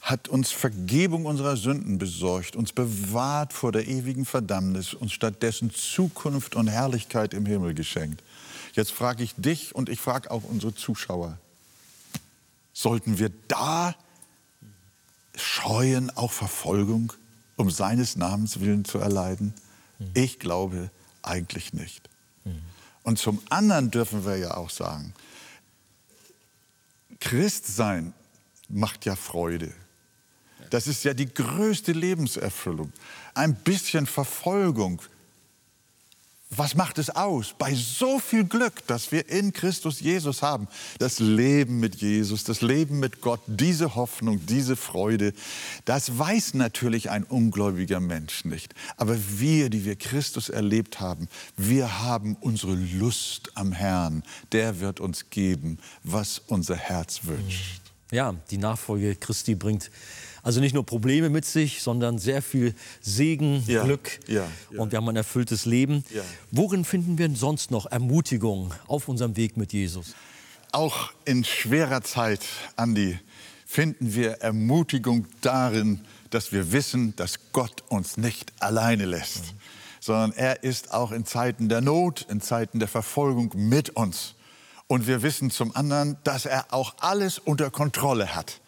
Hat 0.00 0.28
uns 0.28 0.50
Vergebung 0.50 1.26
unserer 1.26 1.56
Sünden 1.56 1.98
besorgt, 1.98 2.56
uns 2.56 2.72
bewahrt 2.72 3.52
vor 3.52 3.70
der 3.70 3.86
ewigen 3.86 4.24
Verdammnis, 4.24 4.94
uns 4.94 5.12
stattdessen 5.12 5.70
Zukunft 5.72 6.56
und 6.56 6.68
Herrlichkeit 6.68 7.34
im 7.34 7.46
Himmel 7.46 7.74
geschenkt. 7.74 8.22
Jetzt 8.72 8.92
frage 8.92 9.22
ich 9.22 9.34
dich 9.36 9.74
und 9.74 9.88
ich 9.88 10.00
frage 10.00 10.30
auch 10.30 10.44
unsere 10.44 10.74
Zuschauer, 10.74 11.38
sollten 12.72 13.18
wir 13.18 13.30
da 13.48 13.94
scheuen, 15.36 16.10
auch 16.16 16.32
Verfolgung? 16.32 17.12
um 17.60 17.70
seines 17.70 18.16
Namens 18.16 18.60
willen 18.60 18.86
zu 18.86 18.98
erleiden? 18.98 19.52
Mhm. 19.98 20.10
Ich 20.14 20.38
glaube 20.38 20.90
eigentlich 21.22 21.74
nicht. 21.74 22.08
Und 23.02 23.18
zum 23.18 23.42
anderen 23.50 23.90
dürfen 23.90 24.24
wir 24.24 24.36
ja 24.36 24.56
auch 24.56 24.70
sagen, 24.70 25.12
Christsein 27.18 28.14
macht 28.68 29.04
ja 29.04 29.14
Freude. 29.14 29.72
Das 30.70 30.86
ist 30.86 31.04
ja 31.04 31.14
die 31.14 31.32
größte 31.32 31.92
Lebenserfüllung. 31.92 32.92
Ein 33.34 33.54
bisschen 33.54 34.06
Verfolgung 34.06 35.02
was 36.52 36.74
macht 36.74 36.98
es 36.98 37.10
aus? 37.10 37.54
Bei 37.56 37.72
so 37.74 38.18
viel 38.18 38.44
Glück, 38.44 38.84
das 38.88 39.12
wir 39.12 39.28
in 39.28 39.52
Christus 39.52 40.00
Jesus 40.00 40.42
haben, 40.42 40.66
das 40.98 41.20
Leben 41.20 41.78
mit 41.78 41.96
Jesus, 41.96 42.42
das 42.42 42.60
Leben 42.60 42.98
mit 42.98 43.20
Gott, 43.20 43.40
diese 43.46 43.94
Hoffnung, 43.94 44.44
diese 44.46 44.74
Freude, 44.74 45.32
das 45.84 46.18
weiß 46.18 46.54
natürlich 46.54 47.08
ein 47.08 47.22
ungläubiger 47.22 48.00
Mensch 48.00 48.44
nicht. 48.44 48.74
Aber 48.96 49.16
wir, 49.38 49.70
die 49.70 49.84
wir 49.84 49.94
Christus 49.94 50.48
erlebt 50.48 50.98
haben, 50.98 51.28
wir 51.56 52.00
haben 52.00 52.36
unsere 52.40 52.74
Lust 52.74 53.52
am 53.54 53.70
Herrn. 53.70 54.24
Der 54.50 54.80
wird 54.80 54.98
uns 54.98 55.30
geben, 55.30 55.78
was 56.02 56.40
unser 56.48 56.76
Herz 56.76 57.20
wünscht. 57.22 57.80
Ja, 58.10 58.34
die 58.50 58.58
Nachfolge 58.58 59.14
Christi 59.14 59.54
bringt 59.54 59.88
also 60.42 60.60
nicht 60.60 60.74
nur 60.74 60.84
Probleme 60.84 61.30
mit 61.30 61.44
sich, 61.44 61.82
sondern 61.82 62.18
sehr 62.18 62.42
viel 62.42 62.74
Segen, 63.00 63.62
Ja, 63.66 63.84
Glück 63.84 64.20
ja, 64.26 64.46
ja. 64.70 64.80
und 64.80 64.92
wir 64.92 64.98
haben 64.98 65.08
ein 65.08 65.16
erfülltes 65.16 65.66
Leben. 65.66 66.04
Worin 66.50 66.84
finden 66.84 67.18
wir 67.18 67.30
sonst 67.34 67.70
noch 67.70 67.86
Ermutigung 67.86 68.72
auf 68.86 69.08
unserem 69.08 69.36
Weg 69.36 69.56
mit 69.56 69.72
Jesus? 69.72 70.14
Auch 70.72 71.12
in 71.24 71.44
schwerer 71.44 72.02
Zeit, 72.02 72.40
Andi, 72.76 73.18
finden 73.66 74.14
wir 74.14 74.32
Ermutigung 74.40 75.26
darin, 75.40 76.00
dass 76.30 76.52
wir 76.52 76.72
wissen, 76.72 77.14
dass 77.16 77.52
Gott 77.52 77.82
uns 77.88 78.16
nicht 78.16 78.52
alleine 78.60 79.04
lässt, 79.04 79.54
sondern 80.00 80.32
er 80.32 80.62
ist 80.62 80.92
auch 80.92 81.12
in 81.12 81.26
Zeiten 81.26 81.68
der 81.68 81.80
Not, 81.80 82.26
in 82.28 82.40
Zeiten 82.40 82.78
der 82.78 82.88
Verfolgung 82.88 83.52
mit 83.54 83.90
uns. 83.90 84.34
Und 84.86 85.06
wir 85.06 85.22
wissen 85.22 85.50
zum 85.50 85.74
anderen, 85.76 86.16
dass 86.24 86.46
er 86.46 86.72
auch 86.72 86.94
alles 87.00 87.38
unter 87.38 87.70
Kontrolle 87.70 88.34
hat. 88.34 88.60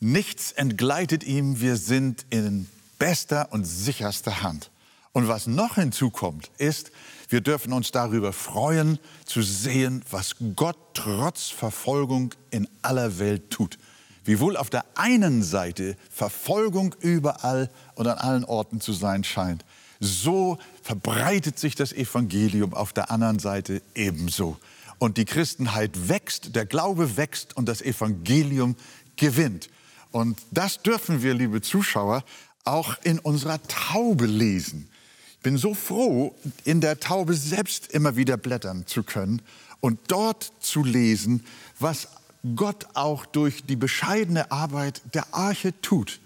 Nichts 0.00 0.52
entgleitet 0.52 1.24
ihm, 1.24 1.60
wir 1.60 1.76
sind 1.76 2.26
in 2.30 2.68
bester 2.98 3.48
und 3.52 3.64
sicherster 3.64 4.42
Hand. 4.42 4.70
Und 5.12 5.28
was 5.28 5.46
noch 5.46 5.76
hinzukommt, 5.76 6.50
ist, 6.58 6.92
wir 7.30 7.40
dürfen 7.40 7.72
uns 7.72 7.90
darüber 7.90 8.34
freuen, 8.34 8.98
zu 9.24 9.40
sehen, 9.40 10.02
was 10.10 10.36
Gott 10.54 10.76
trotz 10.92 11.48
Verfolgung 11.48 12.34
in 12.50 12.68
aller 12.82 13.18
Welt 13.18 13.50
tut. 13.50 13.78
Wiewohl 14.24 14.58
auf 14.58 14.68
der 14.68 14.84
einen 14.94 15.42
Seite 15.42 15.96
Verfolgung 16.10 16.94
überall 17.00 17.70
und 17.94 18.06
an 18.06 18.18
allen 18.18 18.44
Orten 18.44 18.82
zu 18.82 18.92
sein 18.92 19.24
scheint, 19.24 19.64
so 20.00 20.58
verbreitet 20.82 21.58
sich 21.58 21.74
das 21.74 21.94
Evangelium 21.94 22.74
auf 22.74 22.92
der 22.92 23.10
anderen 23.10 23.38
Seite 23.38 23.80
ebenso. 23.94 24.58
Und 24.98 25.16
die 25.16 25.24
Christenheit 25.24 26.08
wächst, 26.08 26.54
der 26.54 26.66
Glaube 26.66 27.16
wächst 27.16 27.56
und 27.56 27.66
das 27.66 27.80
Evangelium 27.80 28.76
gewinnt. 29.16 29.70
Und 30.10 30.38
das 30.50 30.82
dürfen 30.82 31.22
wir, 31.22 31.34
liebe 31.34 31.60
Zuschauer, 31.62 32.24
auch 32.64 32.96
in 33.02 33.18
unserer 33.18 33.62
Taube 33.68 34.26
lesen. 34.26 34.88
Ich 35.30 35.38
bin 35.42 35.56
so 35.56 35.74
froh, 35.74 36.34
in 36.64 36.80
der 36.80 36.98
Taube 36.98 37.34
selbst 37.34 37.92
immer 37.92 38.16
wieder 38.16 38.36
blättern 38.36 38.86
zu 38.86 39.02
können 39.02 39.42
und 39.80 40.00
dort 40.08 40.52
zu 40.60 40.82
lesen, 40.82 41.44
was 41.78 42.08
Gott 42.54 42.86
auch 42.94 43.26
durch 43.26 43.64
die 43.64 43.76
bescheidene 43.76 44.50
Arbeit 44.50 45.02
der 45.14 45.34
Arche 45.34 45.80
tut. 45.80 46.20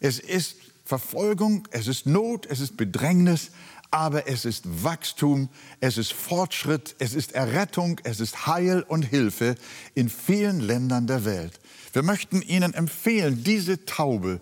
Es 0.00 0.18
ist 0.18 0.56
Verfolgung, 0.84 1.66
es 1.70 1.86
ist 1.86 2.06
Not, 2.06 2.46
es 2.46 2.60
ist 2.60 2.76
Bedrängnis, 2.76 3.50
aber 3.90 4.26
es 4.26 4.44
ist 4.44 4.64
Wachstum, 4.82 5.48
es 5.80 5.98
ist 5.98 6.12
Fortschritt, 6.12 6.96
es 6.98 7.14
ist 7.14 7.32
Errettung, 7.32 8.00
es 8.04 8.20
ist 8.20 8.46
Heil 8.46 8.82
und 8.82 9.02
Hilfe 9.02 9.54
in 9.94 10.08
vielen 10.08 10.60
Ländern 10.60 11.06
der 11.06 11.24
Welt. 11.24 11.60
Wir 11.92 12.02
möchten 12.02 12.42
Ihnen 12.42 12.74
empfehlen, 12.74 13.44
diese 13.44 13.84
Taube 13.84 14.40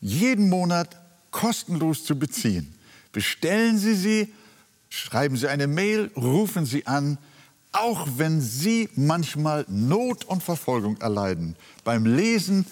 jeden 0.00 0.50
Monat 0.50 1.00
kostenlos 1.30 2.04
zu 2.04 2.18
beziehen. 2.18 2.74
Bestellen 3.12 3.78
Sie 3.78 3.94
sie, 3.94 4.32
schreiben 4.90 5.36
Sie 5.36 5.48
eine 5.48 5.66
Mail, 5.66 6.10
rufen 6.14 6.66
Sie 6.66 6.86
an, 6.86 7.18
auch 7.72 8.06
wenn 8.16 8.40
Sie 8.40 8.90
manchmal 8.94 9.64
Not 9.68 10.24
und 10.26 10.42
Verfolgung 10.42 10.98
erleiden. 10.98 11.56
Beim 11.82 12.04
Lesen 12.04 12.66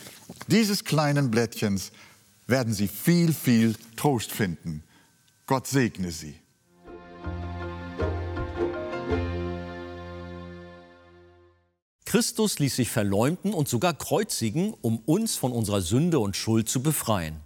dieses 0.48 0.85
kleinen 0.85 1.30
Blättchens 1.30 1.92
werden 2.46 2.72
Sie 2.72 2.88
viel, 2.88 3.33
viel 3.33 3.74
Trost 3.96 4.33
finden. 4.33 4.83
Gott 5.46 5.66
segne 5.66 6.11
Sie. 6.11 6.37
Christus 12.04 12.61
ließ 12.61 12.76
sich 12.76 12.90
verleumden 12.90 13.52
und 13.52 13.68
sogar 13.68 13.92
kreuzigen, 13.92 14.72
um 14.83 14.98
uns 14.98 15.35
von 15.35 15.50
unserer 15.50 15.80
Sünde 15.80 16.20
und 16.20 16.37
Schuld 16.37 16.68
zu 16.68 16.80
befreien. 16.80 17.40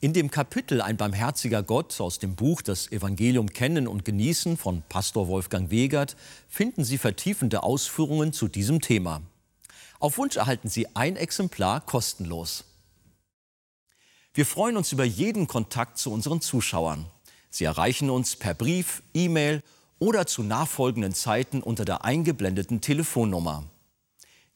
In 0.00 0.12
dem 0.12 0.30
Kapitel 0.30 0.80
Ein 0.80 0.96
barmherziger 0.96 1.64
Gott 1.64 2.00
aus 2.00 2.20
dem 2.20 2.36
Buch 2.36 2.62
Das 2.62 2.92
Evangelium 2.92 3.48
kennen 3.48 3.88
und 3.88 4.04
genießen 4.04 4.56
von 4.56 4.84
Pastor 4.88 5.26
Wolfgang 5.26 5.72
Wegert 5.72 6.16
finden 6.48 6.84
Sie 6.84 6.98
vertiefende 6.98 7.64
Ausführungen 7.64 8.32
zu 8.32 8.46
diesem 8.46 8.80
Thema. 8.80 9.22
Auf 9.98 10.16
Wunsch 10.18 10.36
erhalten 10.36 10.68
Sie 10.68 10.86
ein 10.94 11.16
Exemplar 11.16 11.80
kostenlos. 11.80 12.64
Wir 14.38 14.46
freuen 14.46 14.76
uns 14.76 14.92
über 14.92 15.02
jeden 15.02 15.48
Kontakt 15.48 15.98
zu 15.98 16.12
unseren 16.12 16.40
Zuschauern. 16.40 17.06
Sie 17.50 17.64
erreichen 17.64 18.08
uns 18.08 18.36
per 18.36 18.54
Brief, 18.54 19.02
E-Mail 19.12 19.64
oder 19.98 20.28
zu 20.28 20.44
nachfolgenden 20.44 21.12
Zeiten 21.12 21.60
unter 21.60 21.84
der 21.84 22.04
eingeblendeten 22.04 22.80
Telefonnummer. 22.80 23.64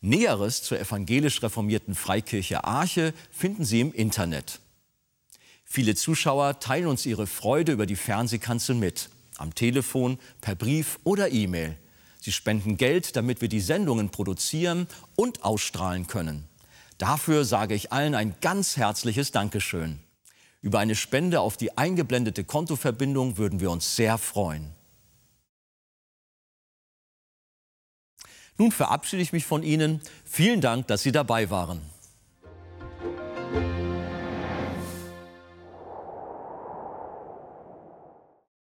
Näheres 0.01 0.63
zur 0.63 0.79
evangelisch 0.79 1.43
reformierten 1.43 1.97
Freikirche 1.97 2.63
Arche 2.63 3.13
finden 3.33 3.65
Sie 3.65 3.81
im 3.81 3.93
Internet. 3.93 4.61
Viele 5.65 5.97
Zuschauer 5.97 6.61
teilen 6.61 6.87
uns 6.87 7.05
ihre 7.05 7.27
Freude 7.27 7.73
über 7.73 7.87
die 7.87 7.97
Fernsehkanzel 7.97 8.77
mit, 8.77 9.09
am 9.37 9.53
Telefon, 9.53 10.21
per 10.41 10.55
Brief 10.55 11.01
oder 11.03 11.33
E-Mail. 11.33 11.77
Sie 12.21 12.31
spenden 12.31 12.77
Geld, 12.77 13.17
damit 13.17 13.41
wir 13.41 13.49
die 13.49 13.59
Sendungen 13.59 14.11
produzieren 14.11 14.87
und 15.17 15.43
ausstrahlen 15.43 16.07
können. 16.07 16.49
Dafür 17.03 17.45
sage 17.45 17.75
ich 17.75 17.91
allen 17.91 18.15
ein 18.15 18.37
ganz 18.41 18.77
herzliches 18.77 19.33
Dankeschön. 19.33 19.99
Über 20.61 20.79
eine 20.79 20.95
Spende 20.95 21.41
auf 21.41 21.57
die 21.57 21.77
eingeblendete 21.77 22.45
Kontoverbindung 22.45 23.39
würden 23.39 23.59
wir 23.59 23.73
uns 23.73 23.97
sehr 23.97 24.19
freuen. 24.19 24.73
Nun 28.57 28.71
verabschiede 28.71 29.21
ich 29.21 29.33
mich 29.33 29.45
von 29.45 29.65
Ihnen. 29.65 30.01
Vielen 30.25 30.61
Dank, 30.61 30.87
dass 30.87 31.03
Sie 31.03 31.11
dabei 31.11 31.51
waren. 31.51 31.83